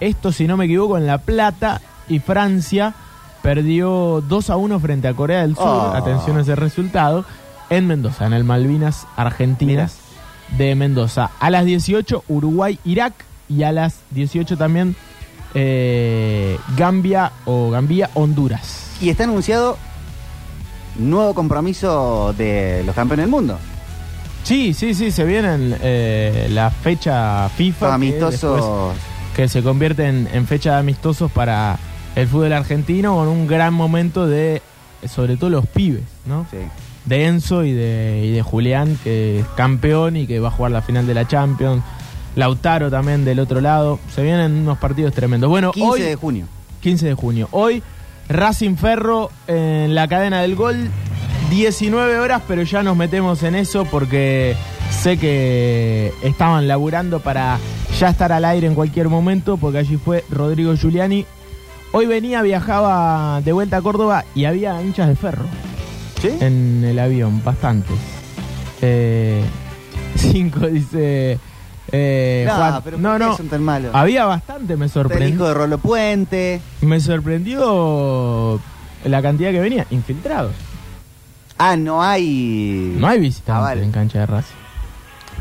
Esto, 0.00 0.32
si 0.32 0.46
no 0.46 0.56
me 0.56 0.66
equivoco, 0.66 0.96
en 0.96 1.06
La 1.06 1.18
Plata. 1.18 1.80
Y 2.08 2.20
Francia 2.20 2.94
perdió 3.42 4.22
2 4.26 4.50
a 4.50 4.56
1 4.56 4.80
frente 4.80 5.08
a 5.08 5.14
Corea 5.14 5.42
del 5.42 5.54
Sur. 5.54 5.66
Oh. 5.66 5.92
Atención 5.94 6.38
a 6.38 6.42
ese 6.42 6.56
resultado. 6.56 7.24
En 7.70 7.86
Mendoza, 7.86 8.26
en 8.26 8.32
el 8.32 8.44
Malvinas 8.44 9.06
Argentinas 9.16 9.98
de 10.56 10.74
Mendoza. 10.74 11.30
A 11.38 11.50
las 11.50 11.64
18, 11.64 12.24
Uruguay, 12.28 12.78
Irak. 12.84 13.12
Y 13.50 13.62
a 13.62 13.72
las 13.72 14.00
18 14.10 14.58
también, 14.58 14.94
eh, 15.54 16.58
Gambia 16.76 17.32
o 17.46 17.70
Gambia, 17.70 18.10
Honduras. 18.14 18.90
Y 19.00 19.08
está 19.08 19.24
anunciado 19.24 19.78
nuevo 20.98 21.34
compromiso 21.34 22.34
de 22.36 22.82
los 22.84 22.94
campeones 22.94 23.24
del 23.24 23.30
mundo. 23.30 23.58
Sí, 24.42 24.74
sí, 24.74 24.94
sí, 24.94 25.10
se 25.10 25.24
viene 25.24 25.76
eh, 25.80 26.48
la 26.50 26.70
fecha 26.70 27.48
FIFA. 27.50 27.94
Amistosos. 27.94 28.94
Que, 29.38 29.48
se 29.48 29.62
convierte 29.62 30.08
en, 30.08 30.28
en 30.32 30.46
fecha 30.48 30.72
de 30.72 30.78
amistosos 30.80 31.30
para 31.30 31.78
el 32.16 32.26
fútbol 32.26 32.52
argentino 32.52 33.14
con 33.14 33.28
un 33.28 33.46
gran 33.46 33.72
momento 33.72 34.26
de, 34.26 34.60
sobre 35.06 35.36
todo 35.36 35.50
los 35.50 35.66
pibes, 35.66 36.02
¿no? 36.26 36.46
Sí. 36.50 36.58
De 37.04 37.26
Enzo 37.26 37.64
y 37.64 37.72
de, 37.72 38.24
y 38.26 38.32
de 38.32 38.42
Julián, 38.42 38.98
que 39.04 39.40
es 39.40 39.46
campeón 39.56 40.16
y 40.16 40.26
que 40.26 40.40
va 40.40 40.48
a 40.48 40.50
jugar 40.50 40.72
la 40.72 40.82
final 40.82 41.06
de 41.06 41.14
la 41.14 41.28
Champions. 41.28 41.82
Lautaro 42.34 42.90
también 42.90 43.24
del 43.24 43.38
otro 43.38 43.60
lado. 43.60 43.98
Se 44.12 44.22
vienen 44.22 44.52
unos 44.52 44.78
partidos 44.78 45.14
tremendos. 45.14 45.48
Bueno, 45.48 45.70
15 45.72 45.88
hoy, 45.88 46.00
de 46.00 46.16
junio. 46.16 46.46
15 46.80 47.06
de 47.06 47.14
junio. 47.14 47.48
Hoy, 47.52 47.82
Racing 48.28 48.76
Ferro 48.76 49.30
en 49.46 49.94
la 49.94 50.08
cadena 50.08 50.42
del 50.42 50.54
gol. 50.56 50.90
19 51.50 52.18
horas, 52.18 52.42
pero 52.46 52.62
ya 52.62 52.82
nos 52.82 52.96
metemos 52.96 53.42
en 53.42 53.54
eso 53.54 53.86
porque 53.86 54.54
sé 54.90 55.16
que 55.16 56.12
estaban 56.22 56.68
laburando 56.68 57.20
para 57.20 57.58
ya 57.98 58.08
estar 58.10 58.32
al 58.32 58.44
aire 58.44 58.66
en 58.66 58.74
cualquier 58.74 59.08
momento, 59.08 59.56
porque 59.56 59.78
allí 59.78 59.96
fue 59.96 60.24
Rodrigo 60.30 60.74
Giuliani. 60.74 61.26
Hoy 61.92 62.06
venía, 62.06 62.42
viajaba 62.42 63.40
de 63.42 63.52
vuelta 63.52 63.78
a 63.78 63.82
Córdoba 63.82 64.24
y 64.34 64.44
había 64.44 64.80
hinchas 64.82 65.08
de 65.08 65.16
ferro 65.16 65.44
¿Sí? 66.20 66.28
en 66.40 66.84
el 66.84 66.98
avión, 66.98 67.42
bastantes. 67.42 67.96
Eh, 68.82 69.42
cinco 70.16 70.60
dice 70.68 71.38
eh, 71.90 72.44
no, 72.46 72.54
Juan. 72.54 72.80
pero 72.84 72.98
no, 72.98 73.08
¿por 73.10 73.18
qué 73.18 73.24
no. 73.26 73.36
son 73.36 73.48
tan 73.48 73.62
malos? 73.62 73.90
Había 73.94 74.26
bastante, 74.26 74.76
me 74.76 74.84
El 74.84 74.90
hijo 74.90 74.94
sorprendió. 75.02 75.44
de 75.46 75.54
Rolo 75.54 75.78
Puente. 75.78 76.60
Me 76.82 77.00
sorprendió 77.00 78.60
la 79.04 79.22
cantidad 79.22 79.50
que 79.50 79.60
venía, 79.60 79.86
infiltrados. 79.90 80.52
Ah, 81.56 81.74
no 81.76 82.02
hay. 82.02 82.94
No 83.00 83.08
hay 83.08 83.18
visitantes 83.18 83.54
Ah, 83.56 83.60
vale. 83.60 83.82
en 83.82 83.90
cancha 83.90 84.20
de 84.20 84.26
Racing. 84.26 84.54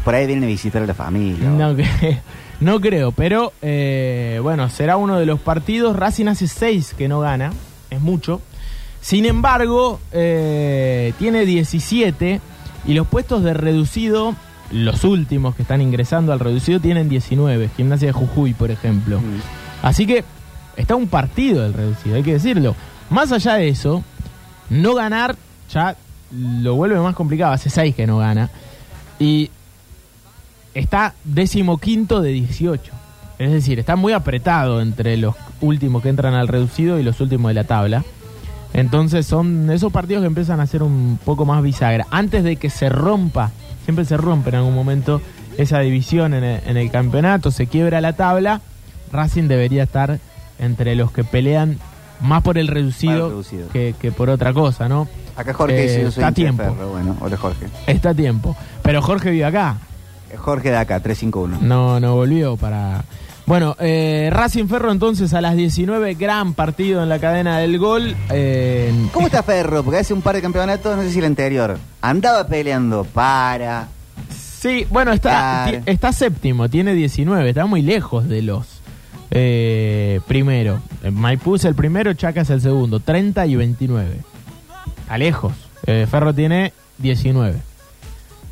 Por 0.04 0.16
ahí 0.16 0.26
vienen 0.26 0.46
a 0.46 0.48
visitar 0.48 0.82
a 0.82 0.86
la 0.88 0.94
familia. 0.96 1.48
No, 1.50 1.74
cre- 1.76 2.20
no 2.60 2.82
creo, 2.82 3.12
pero 3.12 3.54
eh, 3.62 4.40
bueno, 4.42 4.70
será 4.70 4.98
uno 4.98 5.20
de 5.20 5.26
los 5.26 5.40
partidos. 5.40 5.96
Racing 5.96 6.28
hace 6.28 6.48
seis 6.48 6.94
que 6.98 7.08
no 7.08 7.20
gana, 7.20 7.54
es 7.90 8.02
mucho. 8.02 8.42
Sin 9.02 9.26
embargo, 9.26 10.00
eh, 10.12 11.14
tiene 11.20 11.46
17 11.46 12.42
y 12.86 12.94
los 12.94 13.08
puestos 13.08 13.44
de 13.44 13.54
reducido, 13.54 14.36
los 14.72 15.04
últimos 15.04 15.56
que 15.56 15.62
están 15.62 15.82
ingresando 15.82 16.34
al 16.34 16.40
reducido, 16.40 16.80
tienen 16.80 17.10
19. 17.10 17.70
Gimnasia 17.78 18.08
de 18.08 18.14
Jujuy, 18.14 18.54
por 18.54 18.72
ejemplo. 18.72 19.20
Mm. 19.20 19.42
Así 19.84 20.08
que 20.08 20.24
está 20.76 20.96
un 20.96 21.08
partido 21.08 21.66
el 21.66 21.74
reducido, 21.74 22.16
hay 22.16 22.24
que 22.24 22.34
decirlo. 22.34 22.76
Más 23.10 23.32
allá 23.32 23.54
de 23.56 23.70
eso, 23.70 24.04
no 24.70 24.96
ganar 24.96 25.36
ya 25.72 25.96
lo 26.32 26.76
vuelve 26.76 27.00
más 27.00 27.16
complicado. 27.16 27.54
Hace 27.54 27.70
seis 27.70 27.96
que 27.96 28.08
no 28.08 28.18
gana. 28.18 28.50
Y 29.20 29.52
está 30.80 31.14
decimoquinto 31.24 32.22
de 32.22 32.32
18. 32.32 32.92
Es 33.40 33.52
decir, 33.52 33.80
está 33.80 33.96
muy 33.96 34.14
apretado 34.14 34.82
entre 34.82 35.16
los 35.18 35.36
últimos 35.62 36.02
que 36.02 36.10
entran 36.10 36.34
al 36.34 36.48
reducido 36.48 37.00
y 37.00 37.04
los 37.04 37.20
últimos 37.22 37.50
de 37.50 37.54
la 37.54 37.64
tabla. 37.66 38.04
Entonces 38.74 39.26
son 39.26 39.70
esos 39.72 39.92
partidos 39.92 40.22
que 40.22 40.28
empiezan 40.28 40.60
a 40.60 40.68
ser 40.68 40.84
un 40.84 41.20
poco 41.24 41.46
más 41.46 41.64
bisagra. 41.64 42.06
Antes 42.12 42.44
de 42.44 42.58
que 42.58 42.70
se 42.70 42.90
rompa, 42.90 43.52
siempre 43.86 44.06
se 44.06 44.18
rompe 44.18 44.50
en 44.50 44.56
algún 44.56 44.76
momento 44.76 45.22
esa 45.58 45.80
división 45.80 46.34
en 46.34 46.44
el, 46.44 46.62
en 46.68 46.78
el 46.78 46.92
campeonato, 46.92 47.50
se 47.52 47.68
quiebra 47.68 48.02
la 48.02 48.14
tabla, 48.14 48.62
Racing 49.12 49.48
debería 49.48 49.84
estar 49.84 50.20
entre 50.60 50.96
los 50.96 51.12
que 51.12 51.24
pelean 51.24 51.80
más 52.22 52.42
por 52.44 52.58
el 52.58 52.68
reducido. 52.68 53.42
Que, 53.72 53.96
que 54.00 54.12
por 54.12 54.30
otra 54.30 54.54
cosa, 54.54 54.90
¿no? 54.90 55.08
Acá 55.36 55.54
Jorge 55.54 55.78
Eh, 55.80 55.82
dice: 55.84 56.02
Yo 56.04 56.12
soy 56.12 56.24
está 56.24 56.32
tiempo. 56.34 56.64
Ferro. 56.64 56.90
Bueno, 56.90 57.16
hola 57.20 57.38
Jorge. 57.38 57.68
Está 57.86 58.10
a 58.10 58.14
tiempo. 58.14 58.56
Pero 58.84 59.02
Jorge 59.02 59.32
vive 59.32 59.46
acá, 59.46 59.78
Jorge 60.36 60.72
de 60.72 60.78
acá, 60.78 61.00
351. 61.00 61.60
no, 61.68 62.00
no 62.00 62.16
volvió 62.16 62.58
para... 62.58 63.04
Bueno, 63.46 63.78
eh, 63.80 64.30
Racing 64.30 64.68
Ferro 64.68 64.92
entonces 64.92 65.34
a 65.34 65.40
las 65.40 65.56
19, 65.56 66.16
gran 66.16 66.54
partido 66.54 67.02
en 67.02 67.08
la 67.08 67.18
cadena 67.20 67.60
del 67.60 67.78
gol. 67.78 68.14
eh, 68.30 68.92
¿Cómo 69.14 69.28
está 69.28 69.42
Ferro? 69.42 69.84
Porque 69.84 70.00
hace 70.00 70.14
un 70.14 70.22
par 70.22 70.36
de 70.36 70.42
campeonatos, 70.42 70.98
no 70.98 71.04
sé 71.04 71.12
si 71.12 71.20
el 71.20 71.26
anterior, 71.26 71.78
andaba 72.02 72.46
peleando 72.48 73.06
para. 73.06 73.88
Sí, 74.38 74.86
bueno, 74.90 75.14
está, 75.14 75.70
está 75.86 76.12
séptimo, 76.12 76.68
tiene 76.68 76.94
19, 76.94 77.48
está 77.48 77.66
muy 77.68 77.82
lejos 77.82 78.28
de 78.28 78.42
los 78.42 78.82
eh, 79.32 80.20
primero. 80.28 80.82
Maipú 81.10 81.56
es 81.56 81.64
el 81.64 81.76
primero, 81.76 82.14
Chaca 82.16 82.42
es 82.42 82.50
el 82.50 82.60
segundo, 82.60 83.00
30 83.00 83.46
y 83.46 83.56
29. 83.56 84.18
Está 85.02 85.18
lejos. 85.18 85.54
Eh, 85.86 86.06
Ferro 86.10 86.34
tiene 86.34 86.74
19. 86.98 87.62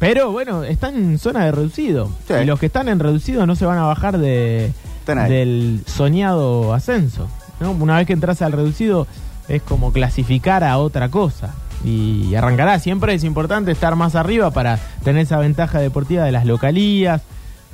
Pero 0.07 0.31
bueno, 0.31 0.63
está 0.63 0.89
en 0.89 1.17
zona 1.17 1.45
de 1.45 1.51
reducido. 1.51 2.09
Sí. 2.27 2.33
Y 2.43 2.45
los 2.45 2.59
que 2.59 2.67
están 2.67 2.89
en 2.89 2.99
reducido 2.99 3.45
no 3.45 3.55
se 3.55 3.65
van 3.65 3.77
a 3.79 3.83
bajar 3.83 4.17
de, 4.17 4.71
Están 4.99 5.27
del 5.27 5.81
soñado 5.87 6.73
ascenso. 6.73 7.27
¿no? 7.59 7.71
Una 7.71 7.97
vez 7.97 8.05
que 8.07 8.13
entras 8.13 8.41
al 8.41 8.51
reducido 8.51 9.07
es 9.47 9.61
como 9.61 9.91
clasificar 9.91 10.63
a 10.63 10.77
otra 10.77 11.09
cosa. 11.09 11.55
Y 11.83 12.35
arrancará. 12.35 12.79
Siempre 12.79 13.13
es 13.13 13.23
importante 13.23 13.71
estar 13.71 13.95
más 13.95 14.15
arriba 14.15 14.51
para 14.51 14.79
tener 15.03 15.23
esa 15.23 15.37
ventaja 15.39 15.79
deportiva 15.79 16.23
de 16.23 16.31
las 16.31 16.45
localías 16.45 17.21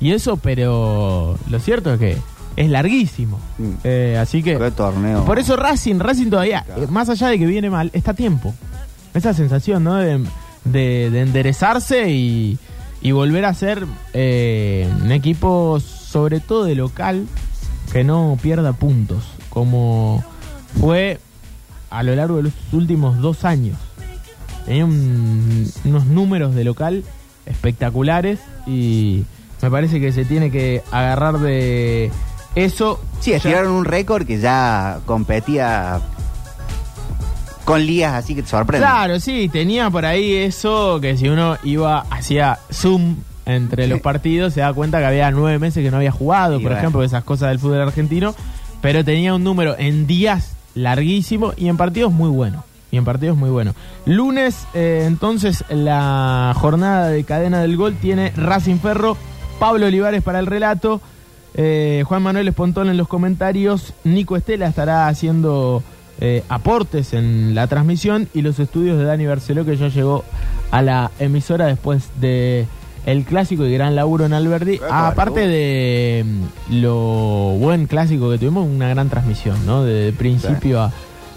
y 0.00 0.12
eso, 0.12 0.36
pero 0.36 1.38
lo 1.48 1.58
cierto 1.60 1.94
es 1.94 2.00
que 2.00 2.16
es 2.56 2.70
larguísimo. 2.70 3.38
Mm. 3.58 3.70
Eh, 3.84 4.18
así 4.20 4.42
que 4.42 4.58
por 5.24 5.38
eso 5.38 5.56
Racing, 5.56 5.98
Racing 6.00 6.28
todavía, 6.30 6.64
Claro. 6.64 6.88
más 6.88 7.08
allá 7.08 7.28
de 7.28 7.38
que 7.38 7.46
viene 7.46 7.70
mal, 7.70 7.90
está 7.92 8.10
a 8.10 8.14
tiempo. 8.14 8.52
Esa 9.14 9.32
sensación, 9.34 9.84
¿no? 9.84 9.96
De, 9.96 10.20
de- 10.64 11.10
de 11.10 11.20
enderezarse 11.20 12.10
y, 12.10 12.58
y 13.00 13.12
volver 13.12 13.44
a 13.44 13.54
ser 13.54 13.86
eh, 14.12 14.88
un 15.02 15.12
equipo, 15.12 15.80
sobre 15.80 16.40
todo 16.40 16.64
de 16.64 16.74
local, 16.74 17.26
que 17.92 18.04
no 18.04 18.38
pierda 18.40 18.72
puntos, 18.72 19.24
como 19.50 20.24
fue 20.80 21.18
a 21.90 22.02
lo 22.02 22.14
largo 22.16 22.36
de 22.38 22.44
los 22.44 22.52
últimos 22.72 23.18
dos 23.20 23.44
años. 23.44 23.76
Tenía 24.66 24.84
un- 24.84 25.70
unos 25.84 26.06
números 26.06 26.54
de 26.54 26.64
local 26.64 27.04
espectaculares 27.46 28.38
y 28.66 29.24
me 29.60 29.70
parece 29.70 30.00
que 30.00 30.12
se 30.12 30.24
tiene 30.24 30.50
que 30.50 30.82
agarrar 30.90 31.38
de 31.38 32.10
eso. 32.54 33.00
Sí, 33.20 33.32
estiraron 33.32 33.72
un 33.72 33.84
récord 33.84 34.26
que 34.26 34.38
ya 34.40 35.00
competía 35.06 36.00
con 37.64 37.84
lías 37.84 38.14
así 38.14 38.34
que 38.34 38.42
te 38.42 38.48
sorprenden. 38.48 38.88
Claro, 38.88 39.20
sí, 39.20 39.48
tenía 39.52 39.90
por 39.90 40.04
ahí 40.04 40.34
eso 40.34 41.00
que 41.00 41.16
si 41.16 41.28
uno 41.28 41.56
iba, 41.64 42.00
hacía 42.10 42.58
zoom 42.72 43.16
entre 43.46 43.86
los 43.88 44.00
partidos, 44.00 44.54
se 44.54 44.60
da 44.60 44.72
cuenta 44.72 44.98
que 44.98 45.06
había 45.06 45.30
nueve 45.30 45.58
meses 45.58 45.82
que 45.82 45.90
no 45.90 45.96
había 45.96 46.12
jugado, 46.12 46.54
Y 46.54 46.56
por 46.58 46.70
bueno. 46.70 46.78
ejemplo, 46.78 47.02
esas 47.02 47.24
cosas 47.24 47.50
del 47.50 47.58
fútbol 47.58 47.80
argentino, 47.80 48.34
pero 48.80 49.04
tenía 49.04 49.34
un 49.34 49.44
número 49.44 49.76
en 49.78 50.06
días 50.06 50.54
larguísimo 50.74 51.52
y 51.56 51.68
en 51.68 51.76
partidos 51.76 52.12
muy 52.12 52.30
bueno. 52.30 52.64
Y 52.90 52.98
en 52.98 53.04
partidos 53.04 53.36
muy 53.38 53.48
bueno. 53.50 53.74
Lunes, 54.04 54.66
eh, 54.74 55.04
entonces, 55.06 55.64
la 55.70 56.52
jornada 56.54 57.08
de 57.08 57.24
cadena 57.24 57.62
del 57.62 57.76
gol 57.76 57.96
tiene 57.96 58.32
Racing 58.36 58.76
Ferro, 58.78 59.16
Pablo 59.58 59.86
Olivares 59.86 60.22
para 60.22 60.38
el 60.38 60.46
relato, 60.46 61.00
eh, 61.54 62.04
Juan 62.06 62.22
Manuel 62.22 62.48
Espontón 62.48 62.90
en 62.90 62.96
los 62.98 63.08
comentarios, 63.08 63.94
Nico 64.04 64.36
Estela 64.36 64.66
estará 64.66 65.08
haciendo 65.08 65.82
eh, 66.24 66.44
aportes 66.48 67.14
en 67.14 67.52
la 67.56 67.66
transmisión 67.66 68.28
y 68.32 68.42
los 68.42 68.60
estudios 68.60 68.96
de 68.96 69.02
Dani 69.02 69.26
Barceló 69.26 69.64
que 69.64 69.76
ya 69.76 69.88
llegó 69.88 70.24
a 70.70 70.80
la 70.80 71.10
emisora 71.18 71.66
después 71.66 72.10
de 72.20 72.68
el 73.06 73.24
clásico 73.24 73.66
y 73.66 73.72
gran 73.72 73.96
laburo 73.96 74.24
en 74.24 74.32
Alberdi. 74.32 74.76
Epa, 74.76 75.08
Aparte 75.08 75.48
de 75.48 76.24
mm, 76.24 76.80
lo 76.80 77.56
buen 77.58 77.88
clásico 77.88 78.30
que 78.30 78.38
tuvimos, 78.38 78.68
una 78.68 78.88
gran 78.88 79.08
transmisión, 79.08 79.66
¿no? 79.66 79.82
De 79.82 80.12
principio 80.12 80.82
a, 80.82 80.92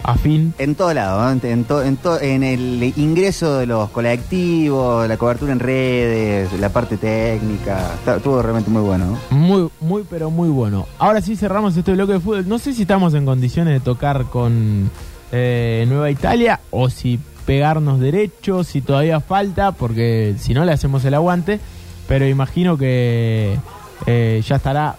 a 0.08 0.16
fin. 0.16 0.54
En 0.60 0.76
todo 0.76 0.94
lado, 0.94 1.20
¿no? 1.34 1.42
en, 1.48 1.64
to- 1.66 1.84
en, 1.84 1.98
to- 1.98 2.20
en 2.22 2.44
el 2.44 2.94
ingreso 2.96 3.58
de 3.58 3.66
los 3.66 3.90
colectivos, 3.90 5.08
la 5.08 5.18
cobertura 5.18 5.52
en 5.52 5.60
redes, 5.60 6.54
la 6.60 6.70
parte 6.70 6.98
técnica, 6.98 7.92
está- 7.96 8.18
estuvo 8.18 8.42
realmente 8.42 8.70
muy 8.70 8.82
bueno. 8.84 9.06
¿no? 9.32 9.36
Muy, 9.38 9.70
muy, 9.82 10.04
pero 10.10 10.30
muy 10.30 10.50
bueno. 10.50 10.86
Ahora 11.00 11.22
sí 11.22 11.36
cerramos 11.36 11.76
este 11.76 11.92
bloque 11.94 12.14
de 12.14 12.20
fútbol. 12.20 12.48
No 12.48 12.60
sé 12.60 12.74
si 12.74 12.84
estamos 12.84 13.14
en 13.16 13.26
condiciones 13.26 13.74
de 13.74 13.80
tocar 13.80 14.26
con 14.26 14.90
eh, 15.32 15.86
Nueva 15.88 16.10
Italia 16.12 16.60
o 16.72 16.90
si 16.90 17.20
pegarnos 17.46 18.00
derecho, 18.00 18.64
si 18.64 18.82
todavía 18.82 19.20
falta, 19.22 19.72
porque 19.72 20.36
si 20.40 20.54
no 20.54 20.66
le 20.66 20.72
hacemos 20.72 21.04
el 21.06 21.14
aguante. 21.16 21.60
Pero 22.08 22.28
imagino 22.28 22.78
que 22.78 23.58
eh, 24.06 24.44
ya 24.48 24.58
estará. 24.58 24.98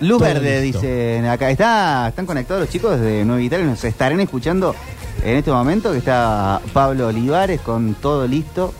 Luz 0.00 0.18
Todo 0.18 0.28
Verde, 0.28 0.62
listo. 0.62 0.80
dicen 0.80 1.26
acá. 1.26 1.50
Está, 1.50 2.08
están 2.08 2.26
conectados 2.26 2.62
los 2.62 2.70
chicos 2.70 3.00
de 3.00 3.24
Nueva 3.24 3.42
Italia. 3.42 3.66
Nos 3.66 3.82
estarán 3.84 4.20
escuchando 4.20 4.74
en 5.24 5.36
este 5.36 5.50
momento 5.50 5.92
que 5.92 5.98
está 5.98 6.60
Pablo 6.72 7.08
Olivares 7.08 7.60
con 7.60 7.94
todo 7.94 8.26
listo 8.26 8.72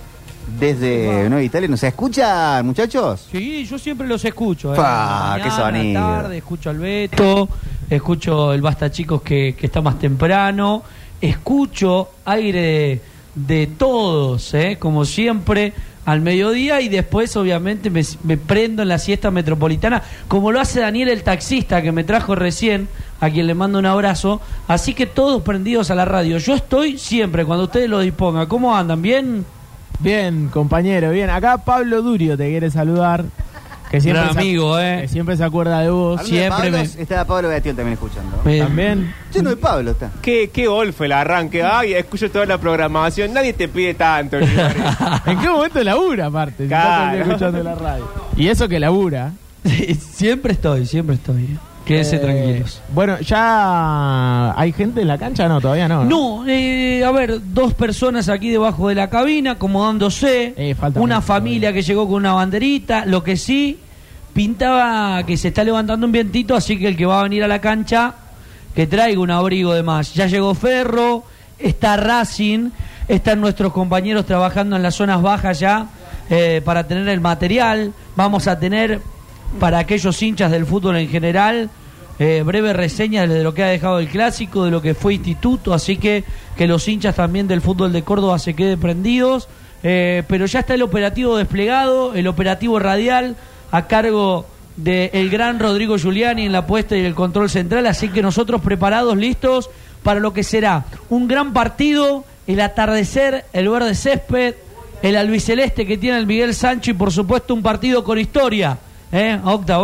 desde 0.58 1.28
Nueva 1.28 1.42
Italia. 1.42 1.68
¿Nos 1.68 1.82
escuchan, 1.82 2.64
muchachos? 2.64 3.28
Sí, 3.30 3.64
yo 3.64 3.78
siempre 3.78 4.06
los 4.06 4.24
escucho. 4.24 4.74
¿eh? 4.74 4.78
Qué 5.42 5.50
sonido. 5.50 6.00
tarde, 6.00 6.38
escucho 6.38 6.70
al 6.70 6.78
Beto, 6.78 7.48
escucho 7.90 8.52
el 8.52 8.62
Basta 8.62 8.90
Chicos 8.90 9.20
que, 9.22 9.54
que 9.58 9.66
está 9.66 9.82
más 9.82 9.98
temprano, 9.98 10.82
escucho 11.20 12.10
aire 12.24 12.60
de, 12.62 13.00
de 13.34 13.66
todos, 13.66 14.54
¿eh? 14.54 14.76
como 14.78 15.04
siempre, 15.04 15.72
al 16.08 16.22
mediodía 16.22 16.80
y 16.80 16.88
después 16.88 17.36
obviamente 17.36 17.90
me, 17.90 18.38
prendo 18.38 18.80
en 18.80 18.88
la 18.88 18.98
siesta 18.98 19.30
metropolitana, 19.30 20.02
como 20.26 20.50
lo 20.52 20.58
hace 20.58 20.80
Daniel 20.80 21.10
el 21.10 21.22
taxista 21.22 21.82
que 21.82 21.92
me 21.92 22.02
trajo 22.02 22.34
recién, 22.34 22.88
a 23.20 23.28
quien 23.28 23.46
le 23.46 23.52
mando 23.52 23.78
un 23.78 23.84
abrazo. 23.84 24.40
Así 24.68 24.94
que 24.94 25.04
todos 25.04 25.42
prendidos 25.42 25.90
a 25.90 25.94
la 25.94 26.06
radio. 26.06 26.38
Yo 26.38 26.54
estoy 26.54 26.96
siempre, 26.96 27.44
cuando 27.44 27.64
ustedes 27.64 27.90
lo 27.90 28.00
dispongan. 28.00 28.46
¿Cómo 28.46 28.74
andan? 28.74 29.02
¿Bien? 29.02 29.44
Bien, 29.98 30.48
compañero, 30.48 31.10
bien. 31.10 31.28
Acá 31.28 31.58
Pablo 31.58 32.00
Durio 32.00 32.38
te 32.38 32.48
quiere 32.48 32.70
saludar. 32.70 33.26
Que 33.90 34.00
siempre, 34.02 34.22
Gran 34.22 34.36
amigo, 34.38 34.78
¿eh? 34.78 34.98
que 35.02 35.08
siempre 35.08 35.36
se 35.36 35.44
acuerda 35.44 35.80
de 35.80 35.88
vos. 35.90 36.20
Hablando 36.20 36.22
de 36.22 36.28
siempre 36.40 36.70
Pablos, 36.70 36.96
me- 36.96 37.02
Está 37.02 37.24
Pablo 37.24 37.48
Beatiol 37.48 37.76
también 37.76 37.94
escuchando. 37.94 38.40
Me- 38.44 38.58
También. 38.58 39.14
Lleno 39.32 39.50
de 39.50 39.56
Pablo 39.56 39.90
está. 39.92 40.10
¿Qué, 40.20 40.50
qué 40.52 40.66
gol 40.66 40.92
fue 40.92 41.06
el 41.06 41.12
arranque? 41.12 41.62
Ay, 41.62 41.94
escucho 41.94 42.30
toda 42.30 42.44
la 42.46 42.58
programación. 42.58 43.32
Nadie 43.32 43.54
te 43.54 43.66
pide 43.68 43.94
tanto. 43.94 44.36
Olivares. 44.36 44.82
¿En 45.26 45.38
qué 45.38 45.48
momento 45.48 45.82
labura 45.82 46.26
aparte? 46.26 46.56
Si 46.58 46.64
está 46.64 46.82
todo 46.82 46.92
el 46.92 46.98
día 47.00 47.24
Claro. 47.24 47.24
escuchando 47.32 47.62
la 47.64 47.74
radio. 47.74 48.08
Y 48.36 48.48
eso 48.48 48.68
que 48.68 48.78
labura. 48.80 49.32
Sí, 49.64 49.94
siempre 49.94 50.52
estoy, 50.52 50.86
siempre 50.86 51.16
estoy. 51.16 51.58
Quédense 51.88 52.16
Eh, 52.16 52.18
tranquilos. 52.18 52.82
Bueno, 52.92 53.18
ya 53.20 54.52
hay 54.60 54.72
gente 54.72 55.00
en 55.00 55.08
la 55.08 55.16
cancha, 55.16 55.48
no, 55.48 55.58
todavía 55.58 55.88
no. 55.88 56.04
No, 56.04 56.44
eh, 56.46 57.02
a 57.02 57.10
ver, 57.12 57.40
dos 57.54 57.72
personas 57.72 58.28
aquí 58.28 58.50
debajo 58.50 58.88
de 58.90 58.94
la 58.94 59.08
cabina 59.08 59.52
acomodándose. 59.52 60.52
Eh, 60.54 60.74
falta 60.74 61.00
una 61.00 61.22
familia 61.22 61.72
que 61.72 61.80
llegó 61.80 62.06
con 62.06 62.16
una 62.16 62.34
banderita. 62.34 63.06
Lo 63.06 63.22
que 63.22 63.38
sí, 63.38 63.78
pintaba 64.34 65.22
que 65.24 65.38
se 65.38 65.48
está 65.48 65.64
levantando 65.64 66.04
un 66.04 66.12
vientito, 66.12 66.54
así 66.54 66.78
que 66.78 66.88
el 66.88 66.96
que 66.96 67.06
va 67.06 67.20
a 67.20 67.22
venir 67.22 67.42
a 67.42 67.48
la 67.48 67.60
cancha, 67.60 68.12
que 68.74 68.86
traiga 68.86 69.20
un 69.22 69.30
abrigo 69.30 69.72
de 69.72 69.82
más. 69.82 70.12
Ya 70.12 70.26
llegó 70.26 70.54
Ferro, 70.54 71.24
está 71.58 71.96
Racing, 71.96 72.68
están 73.08 73.40
nuestros 73.40 73.72
compañeros 73.72 74.26
trabajando 74.26 74.76
en 74.76 74.82
las 74.82 74.94
zonas 74.94 75.22
bajas 75.22 75.58
ya 75.58 75.86
eh, 76.28 76.60
para 76.62 76.86
tener 76.86 77.08
el 77.08 77.22
material. 77.22 77.94
Vamos 78.14 78.46
a 78.46 78.58
tener 78.60 79.00
para 79.58 79.78
aquellos 79.78 80.20
hinchas 80.22 80.50
del 80.50 80.66
fútbol 80.66 80.98
en 80.98 81.08
general. 81.08 81.70
Eh, 82.18 82.42
breve 82.44 82.72
reseña 82.72 83.26
de 83.26 83.42
lo 83.42 83.54
que 83.54 83.62
ha 83.62 83.68
dejado 83.68 83.98
el 83.98 84.08
clásico, 84.08 84.64
de 84.64 84.70
lo 84.70 84.82
que 84.82 84.94
fue 84.94 85.14
instituto, 85.14 85.72
así 85.72 85.96
que 85.96 86.24
que 86.56 86.66
los 86.66 86.88
hinchas 86.88 87.14
también 87.14 87.46
del 87.46 87.60
fútbol 87.60 87.92
de 87.92 88.02
Córdoba 88.02 88.38
se 88.38 88.54
queden 88.54 88.80
prendidos. 88.80 89.48
Eh, 89.84 90.24
pero 90.26 90.46
ya 90.46 90.60
está 90.60 90.74
el 90.74 90.82
operativo 90.82 91.36
desplegado, 91.36 92.14
el 92.14 92.26
operativo 92.26 92.80
radial 92.80 93.36
a 93.70 93.86
cargo 93.86 94.44
del 94.76 95.30
gran 95.30 95.60
Rodrigo 95.60 95.98
Giuliani 95.98 96.46
en 96.46 96.52
la 96.52 96.66
puesta 96.66 96.96
y 96.96 97.04
el 97.04 97.14
control 97.14 97.48
central, 97.48 97.86
así 97.86 98.08
que 98.08 98.22
nosotros 98.22 98.60
preparados, 98.60 99.16
listos 99.16 99.70
para 100.02 100.20
lo 100.20 100.32
que 100.32 100.42
será 100.42 100.84
un 101.10 101.28
gran 101.28 101.52
partido, 101.52 102.24
el 102.46 102.60
atardecer, 102.60 103.44
el 103.52 103.68
verde 103.68 103.94
césped, 103.94 104.54
el 105.02 105.16
albiceleste 105.16 105.86
que 105.86 105.96
tiene 105.96 106.18
el 106.18 106.26
Miguel 106.26 106.54
Sancho 106.54 106.90
y 106.90 106.94
por 106.94 107.12
supuesto 107.12 107.54
un 107.54 107.62
partido 107.62 108.02
con 108.02 108.18
historia. 108.18 108.78
¿Eh? 109.10 109.40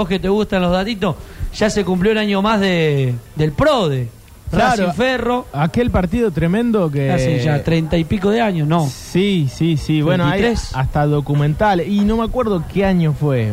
Que 0.09 0.19
te 0.19 0.29
gustan 0.29 0.61
los 0.63 0.73
datitos, 0.73 1.17
ya 1.55 1.71
se 1.71 1.85
cumplió 1.85 2.13
el 2.13 2.19
año 2.19 2.43
más 2.43 2.61
de, 2.61 3.15
del 3.37 3.53
PRODE. 3.53 4.09
Claro. 4.51 4.87
Racing 4.87 4.97
Ferro, 4.97 5.47
Aquel 5.53 5.91
partido 5.91 6.31
tremendo 6.31 6.91
que. 6.91 7.11
hace 7.11 7.41
ya 7.43 7.63
treinta 7.65 7.97
y 7.97 8.05
pico 8.05 8.31
de 8.31 8.41
años, 8.41 8.69
¿no? 8.69 8.87
Sí, 8.89 9.49
sí, 9.53 9.77
sí. 9.77 10.01
Bueno, 10.01 10.25
hay 10.27 10.43
23. 10.43 10.77
hasta 10.77 11.07
documental. 11.07 11.81
Y 11.81 12.01
no 12.01 12.19
me 12.19 12.25
acuerdo 12.25 12.63
qué 12.73 12.85
año 12.85 13.15
fue. 13.19 13.53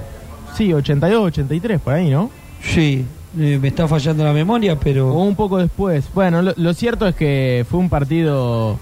Sí, 0.56 0.74
82, 0.74 1.28
83, 1.28 1.80
por 1.82 1.94
ahí, 1.94 2.10
¿no? 2.10 2.30
Sí, 2.62 3.06
eh, 3.40 3.58
me 3.60 3.70
está 3.70 3.88
fallando 3.88 4.24
la 4.24 4.34
memoria, 4.34 4.74
O 4.74 4.80
pero... 4.80 5.14
un 5.14 5.36
poco 5.36 5.58
después. 5.58 6.06
Bueno, 6.14 6.42
lo, 6.42 6.54
lo 6.56 6.74
cierto 6.74 7.08
es 7.08 7.16
que 7.16 7.66
fue 7.68 7.80
un 7.80 7.90
partido 7.90 8.78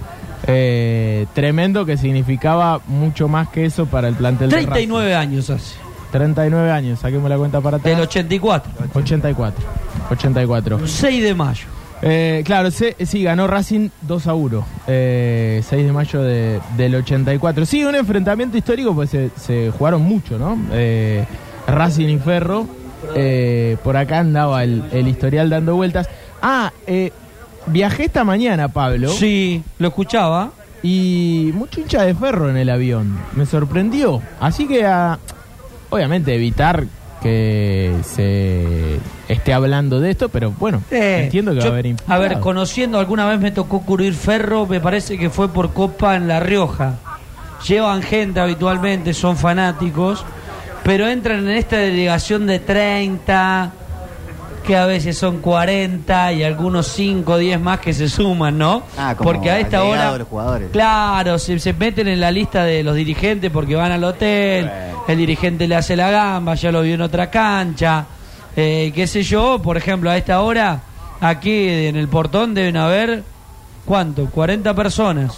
eh, 0.47 1.27
tremendo 1.33 1.85
que 1.85 1.95
significaba 1.95 2.81
mucho 2.87 3.27
más 3.27 3.49
que 3.49 3.65
eso 3.65 3.85
para 3.85 4.07
el 4.07 4.15
plantel 4.15 4.49
de 4.49 4.57
39 4.57 5.15
años 5.15 5.49
hace, 5.49 5.53
Racing. 5.53 5.88
39 6.11 6.71
años, 6.71 6.99
saquemos 6.99 7.29
la 7.29 7.37
cuenta 7.37 7.61
para 7.61 7.77
atrás. 7.77 7.93
del 7.95 8.01
84. 8.03 8.71
84. 8.95 9.65
84. 10.11 10.87
6 10.87 11.23
de 11.23 11.33
mayo. 11.35 11.65
Eh, 12.01 12.43
claro, 12.45 12.69
sí, 12.71 13.23
ganó 13.23 13.45
Racing 13.47 13.89
2 14.03 14.27
a 14.27 14.33
1. 14.33 14.65
Eh, 14.87 15.61
6 15.67 15.85
de 15.85 15.91
mayo 15.91 16.21
de- 16.21 16.59
del 16.77 16.95
84. 16.95 17.65
Sí, 17.65 17.83
un 17.83 17.95
enfrentamiento 17.95 18.57
histórico, 18.57 18.95
pues 18.95 19.09
se, 19.09 19.29
se 19.35 19.71
jugaron 19.77 20.01
mucho, 20.01 20.37
¿no? 20.39 20.57
Eh, 20.71 21.25
Racing 21.67 22.07
y 22.07 22.17
Ferro. 22.17 22.65
Eh, 23.15 23.77
por 23.83 23.95
acá 23.97 24.19
andaba 24.19 24.63
el, 24.63 24.83
el 24.91 25.07
historial 25.07 25.49
dando 25.49 25.75
vueltas. 25.75 26.07
Ah, 26.41 26.71
eh, 26.87 27.11
viajé 27.67 28.05
esta 28.05 28.23
mañana, 28.23 28.69
Pablo. 28.69 29.09
Sí, 29.09 29.61
lo 29.77 29.89
escuchaba. 29.89 30.51
Y 30.81 31.51
mucho 31.55 31.81
hincha 31.81 32.03
de 32.03 32.15
ferro 32.15 32.49
en 32.49 32.55
el 32.55 32.69
avión. 32.69 33.17
Me 33.35 33.45
sorprendió. 33.45 34.21
Así 34.39 34.65
que, 34.65 34.85
ah, 34.85 35.19
obviamente, 35.89 36.33
evitar 36.35 36.83
que 37.21 37.93
se 38.03 38.97
esté 39.27 39.53
hablando 39.53 39.99
de 39.99 40.11
esto, 40.11 40.29
pero 40.29 40.51
bueno, 40.51 40.81
Eh, 40.89 41.23
entiendo 41.25 41.51
que 41.51 41.57
va 41.59 41.63
yo- 41.65 41.69
a 41.71 41.73
haber 41.73 41.95
A 42.07 42.17
ver, 42.17 42.39
conociendo, 42.39 42.97
alguna 42.99 43.27
vez 43.27 43.39
me 43.39 43.51
tocó 43.51 43.81
cubrir 43.81 44.13
Ferro, 44.13 44.65
me 44.65 44.79
parece 44.79 45.17
que 45.17 45.29
fue 45.29 45.49
por 45.49 45.73
Copa 45.73 46.15
en 46.15 46.27
La 46.27 46.39
Rioja. 46.39 46.95
Llevan 47.67 48.01
gente 48.01 48.39
habitualmente, 48.39 49.13
son 49.13 49.35
fanáticos, 49.35 50.23
pero 50.83 51.09
entran 51.09 51.39
en 51.39 51.49
esta 51.57 51.75
delegación 51.77 52.47
de 52.47 52.59
30, 52.59 53.73
que 54.59 54.75
a 54.75 54.85
veces 54.85 55.17
son 55.17 55.39
40 55.39 56.33
y 56.33 56.43
algunos 56.43 56.87
5 56.87 57.31
o 57.31 57.37
10 57.37 57.59
más 57.59 57.79
que 57.79 57.93
se 57.93 58.09
suman, 58.09 58.57
¿no? 58.57 58.83
Ah, 58.97 59.15
como 59.17 59.31
porque 59.31 59.49
a 59.51 59.59
esta 59.59 59.83
hora... 59.83 60.13
de 60.13 60.19
los 60.19 60.27
jugadores. 60.27 60.69
Claro, 60.71 61.39
se, 61.39 61.59
se 61.59 61.73
meten 61.73 62.07
en 62.07 62.19
la 62.19 62.31
lista 62.31 62.63
de 62.63 62.83
los 62.83 62.95
dirigentes 62.95 63.51
porque 63.51 63.75
van 63.75 63.91
al 63.91 64.03
hotel, 64.03 64.69
el 65.07 65.17
dirigente 65.17 65.67
le 65.67 65.75
hace 65.75 65.95
la 65.95 66.09
gamba, 66.09 66.55
ya 66.55 66.71
lo 66.71 66.81
vio 66.81 66.95
en 66.95 67.01
otra 67.01 67.29
cancha, 67.29 68.05
eh, 68.55 68.91
qué 68.93 69.07
sé 69.07 69.23
yo, 69.23 69.61
por 69.61 69.77
ejemplo, 69.77 70.09
a 70.09 70.17
esta 70.17 70.41
hora, 70.41 70.81
aquí 71.21 71.67
en 71.69 71.95
el 71.95 72.07
portón 72.07 72.53
deben 72.53 72.77
haber, 72.77 73.23
¿cuánto? 73.85 74.25
40 74.29 74.73
personas, 74.73 75.37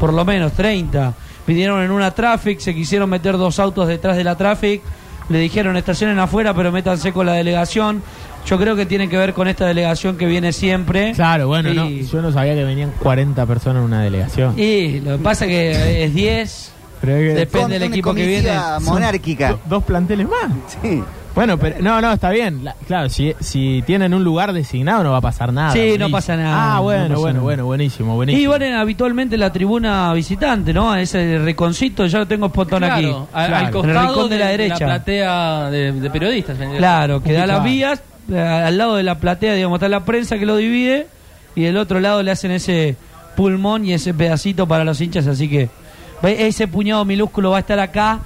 por 0.00 0.12
lo 0.12 0.24
menos 0.24 0.52
30. 0.52 1.14
Vinieron 1.46 1.82
en 1.82 1.90
una 1.90 2.12
traffic, 2.12 2.60
se 2.60 2.74
quisieron 2.74 3.10
meter 3.10 3.36
dos 3.36 3.58
autos 3.58 3.88
detrás 3.88 4.16
de 4.16 4.24
la 4.24 4.36
traffic, 4.36 4.82
le 5.28 5.38
dijeron 5.38 5.76
estacionen 5.76 6.18
afuera, 6.18 6.52
pero 6.54 6.72
métanse 6.72 7.12
con 7.12 7.26
la 7.26 7.32
delegación. 7.34 8.02
Yo 8.46 8.58
creo 8.58 8.74
que 8.74 8.86
tiene 8.86 9.08
que 9.08 9.16
ver 9.16 9.34
con 9.34 9.46
esta 9.48 9.66
delegación 9.66 10.16
que 10.16 10.26
viene 10.26 10.52
siempre. 10.52 11.12
Claro, 11.12 11.46
bueno, 11.46 11.70
Y- 11.72 11.74
no, 11.76 11.88
yo 11.88 12.22
no 12.22 12.32
sabía 12.32 12.54
que 12.54 12.64
venían 12.64 12.92
40 12.98 13.46
personas 13.46 13.80
en 13.80 13.84
una 13.84 14.02
delegación. 14.02 14.58
Y 14.58 15.00
lo 15.00 15.16
que 15.18 15.22
pasa 15.22 15.46
que 15.46 16.04
es 16.04 16.14
10. 16.14 16.72
Pero 17.00 17.16
es 17.16 17.18
que- 17.34 17.34
Depende 17.40 17.78
del 17.78 17.82
Con- 17.88 17.92
equipo 17.92 18.14
que 18.14 18.26
viene. 18.26 18.50
monárquica. 18.80 19.50
Do- 19.50 19.60
dos 19.66 19.84
planteles 19.84 20.26
más. 20.28 20.50
Sí. 20.82 21.02
Bueno, 21.34 21.56
pero 21.58 21.76
no, 21.80 22.00
no, 22.02 22.12
está 22.12 22.28
bien. 22.30 22.62
La- 22.62 22.74
claro, 22.86 23.08
si, 23.08 23.34
si 23.40 23.82
tienen 23.86 24.12
un 24.12 24.22
lugar 24.22 24.52
designado 24.52 25.02
no 25.02 25.12
va 25.12 25.18
a 25.18 25.20
pasar 25.22 25.50
nada. 25.52 25.72
Sí, 25.72 25.78
no 25.78 25.84
Buenísimo. 25.86 26.10
pasa 26.10 26.36
nada, 26.36 26.72
Ah, 26.72 26.76
no 26.76 26.82
bueno, 26.82 27.02
pasa 27.08 27.14
bueno, 27.20 27.32
nada. 27.32 27.42
bueno, 27.42 27.64
buenísimo, 27.66 28.14
buenísimo. 28.16 28.42
Y 28.42 28.46
bueno, 28.46 28.78
habitualmente 28.78 29.38
la 29.38 29.50
tribuna 29.50 30.12
visitante, 30.12 30.72
¿no? 30.74 30.94
Ese 30.94 31.38
reconcito, 31.38 32.04
ya 32.06 32.18
lo 32.18 32.26
tengo 32.26 32.48
spotón 32.48 32.84
aquí. 32.84 33.02
Claro, 33.04 33.28
a- 33.32 33.46
Claro. 33.46 33.54
al 33.56 33.60
En 33.62 33.66
el 33.66 33.72
costado 33.72 34.06
rincón 34.08 34.30
de 34.30 34.38
la 34.38 34.46
derecha. 34.48 34.84
platea 34.84 35.70
de, 35.70 35.92
de 35.92 36.10
periodistas. 36.10 36.58
Claro, 36.76 37.22
que 37.22 37.32
da 37.32 37.46
las 37.46 37.64
vías, 37.64 38.02
eh, 38.30 38.38
al 38.38 38.76
lado 38.76 38.96
de 38.96 39.02
la 39.02 39.14
platea, 39.18 39.54
digamos, 39.54 39.76
está 39.78 39.88
la 39.88 40.04
prensa 40.04 40.38
que 40.38 40.44
lo 40.46 40.56
divide, 40.56 41.06
y 41.54 41.62
del 41.62 41.78
otro 41.78 41.98
lado 42.00 42.22
le 42.22 42.30
hacen 42.30 42.50
ese 42.50 42.96
pulmón 43.36 43.86
y 43.86 43.94
ese 43.94 44.12
pedacito 44.12 44.66
para 44.68 44.84
los 44.84 45.00
hinchas, 45.00 45.26
así 45.26 45.48
que 45.48 45.70
ve, 46.22 46.46
ese 46.46 46.68
puñado 46.68 47.04
minúsculo 47.06 47.50
va 47.50 47.56
a 47.56 47.60
estar 47.60 47.78
acá, 47.80 48.20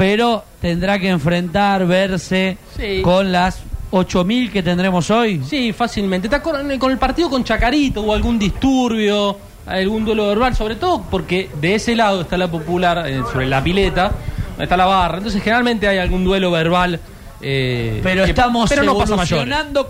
pero 0.00 0.42
tendrá 0.62 0.98
que 0.98 1.10
enfrentar, 1.10 1.86
verse 1.86 2.56
Sí. 2.74 3.02
con 3.02 3.30
las 3.30 3.60
8.000 3.90 4.50
que 4.50 4.62
tendremos 4.62 5.10
hoy. 5.10 5.42
Sí, 5.46 5.74
fácilmente. 5.74 6.26
¿Te 6.26 6.36
acuerdas? 6.36 6.64
Con 6.78 6.90
el 6.90 6.96
partido 6.96 7.28
con 7.28 7.44
Chacarito 7.44 8.00
hubo 8.00 8.14
algún 8.14 8.38
disturbio, 8.38 9.36
algún 9.66 10.06
duelo 10.06 10.28
verbal, 10.28 10.56
sobre 10.56 10.76
todo 10.76 11.02
porque 11.10 11.50
de 11.60 11.74
ese 11.74 11.94
lado 11.94 12.22
está 12.22 12.38
la 12.38 12.50
popular, 12.50 13.04
eh, 13.06 13.20
sobre 13.30 13.46
la 13.46 13.62
pileta, 13.62 14.10
está 14.58 14.74
la 14.74 14.86
barra. 14.86 15.18
Entonces 15.18 15.42
generalmente 15.42 15.86
hay 15.86 15.98
algún 15.98 16.24
duelo 16.24 16.50
verbal. 16.50 16.98
eh, 17.42 18.00
Pero 18.02 18.24
que- 18.24 18.30
estamos 18.30 18.68
pero 18.70 18.82
no 18.82 18.96
pasa 18.98 19.16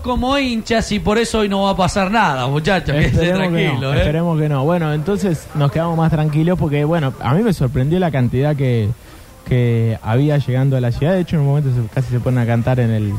como 0.01 0.37
hinchas 0.37 0.89
y 0.93 0.99
por 0.99 1.17
eso 1.17 1.39
hoy 1.39 1.47
no 1.49 1.63
va 1.63 1.71
a 1.71 1.75
pasar 1.77 2.09
nada, 2.11 2.47
muchachos. 2.47 2.95
Esperemos 2.95 3.23
que, 3.23 3.33
tranquilos, 3.33 3.81
no, 3.81 3.93
¿eh? 3.93 3.97
esperemos 3.99 4.39
que 4.41 4.49
no. 4.49 4.63
Bueno, 4.65 4.93
entonces 4.93 5.47
nos 5.55 5.69
quedamos 5.71 5.97
más 5.97 6.11
tranquilos 6.11 6.57
porque, 6.59 6.83
bueno, 6.85 7.13
a 7.21 7.33
mí 7.33 7.43
me 7.43 7.51
sorprendió 7.53 7.97
la 7.99 8.09
cantidad 8.11 8.55
que, 8.57 8.87
que 9.47 9.97
había 10.01 10.37
llegando 10.37 10.77
a 10.77 10.81
la 10.81 10.91
ciudad. 10.91 11.13
De 11.13 11.21
hecho, 11.21 11.35
en 11.35 11.41
un 11.41 11.47
momento 11.47 11.69
se- 11.69 11.87
casi 11.93 12.09
se 12.09 12.19
ponen 12.19 12.39
a 12.39 12.45
cantar 12.45 12.79
en 12.79 12.91
el, 12.91 13.13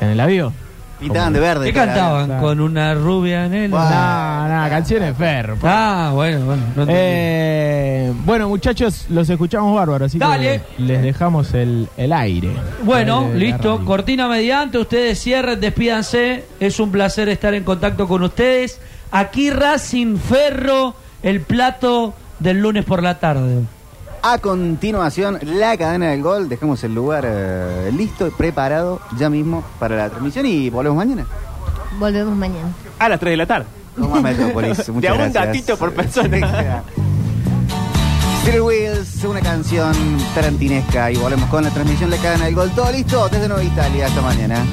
en 0.00 0.08
el 0.08 0.20
avión. 0.20 0.52
Pintaban 0.98 1.32
de 1.32 1.40
verde. 1.40 1.64
¿Qué 1.64 1.72
cantaban? 1.72 2.26
Claro. 2.26 2.42
Con 2.42 2.60
una 2.60 2.92
rubia 2.92 3.46
en 3.46 3.54
el... 3.54 3.70
Bueno. 3.70 3.88
No, 3.88 4.48
no, 4.64 4.68
canciones 4.68 5.16
ferro. 5.16 5.56
Ah, 5.62 6.10
bueno, 6.12 6.44
bueno. 6.44 6.62
no 6.76 6.82
entendí. 6.82 6.92
Eh, 6.94 8.12
bueno, 8.26 8.50
muchachos, 8.50 9.06
los 9.08 9.30
escuchamos 9.30 9.74
bárbaro, 9.74 10.04
así 10.04 10.18
Dale. 10.18 10.60
que 10.76 10.82
les 10.82 11.02
dejamos 11.02 11.54
el, 11.54 11.88
el 11.96 12.12
aire. 12.12 12.50
Bueno, 12.82 13.20
Aire 13.20 13.32
de 13.32 13.38
la 13.38 13.44
listo. 13.46 13.72
radio. 13.76 13.86
Cortina 13.86 14.28
mediante, 14.28 14.76
ustedes 14.76 15.18
cierren, 15.22 15.58
despídanse. 15.58 16.44
Es 16.60 16.78
un 16.78 16.90
placer 16.92 17.30
estar 17.30 17.54
en 17.54 17.64
contacto 17.64 18.06
con 18.06 18.22
ustedes. 18.22 18.78
Aquí 19.10 19.48
Racing 19.48 20.18
Ferro, 20.18 20.94
el 21.22 21.40
plato 21.40 22.12
del 22.40 22.60
lunes 22.60 22.84
por 22.84 23.02
la 23.02 23.18
tarde. 23.18 23.62
A 24.22 24.38
continuación, 24.38 25.38
la 25.42 25.76
cadena 25.78 26.08
del 26.10 26.22
gol. 26.22 26.48
Dejamos 26.48 26.84
el 26.84 26.94
lugar 26.94 27.24
eh, 27.26 27.90
listo 27.96 28.26
y 28.26 28.30
preparado 28.30 29.00
ya 29.16 29.30
mismo 29.30 29.64
para 29.78 29.96
la 29.96 30.10
transmisión 30.10 30.44
y 30.46 30.68
volvemos 30.68 30.96
mañana. 30.98 31.26
Volvemos 31.98 32.36
mañana. 32.36 32.68
A 32.98 33.08
las 33.08 33.18
3 33.18 33.32
de 33.32 33.36
la 33.38 33.46
tarde. 33.46 33.66
Toma 33.96 34.20
Metrópolis. 34.22 34.86
De 34.86 34.92
Muchas 34.92 35.10
a 35.10 35.14
un 35.14 35.18
gracias. 35.20 35.46
gatito 35.46 35.76
por 35.78 35.92
persona. 35.94 36.82
Steel 38.42 38.60
Wheels, 38.62 39.24
una 39.24 39.40
canción 39.40 39.92
tarantinesca 40.34 41.10
y 41.10 41.16
volvemos 41.16 41.48
con 41.50 41.64
la 41.64 41.70
transmisión 41.70 42.10
de 42.10 42.16
la 42.16 42.22
cadena 42.22 42.44
del 42.46 42.54
gol. 42.54 42.70
Todo 42.74 42.90
listo 42.92 43.28
desde 43.28 43.48
Nueva 43.48 43.62
Italia. 43.64 44.06
Hasta 44.06 44.20
mañana. 44.22 44.64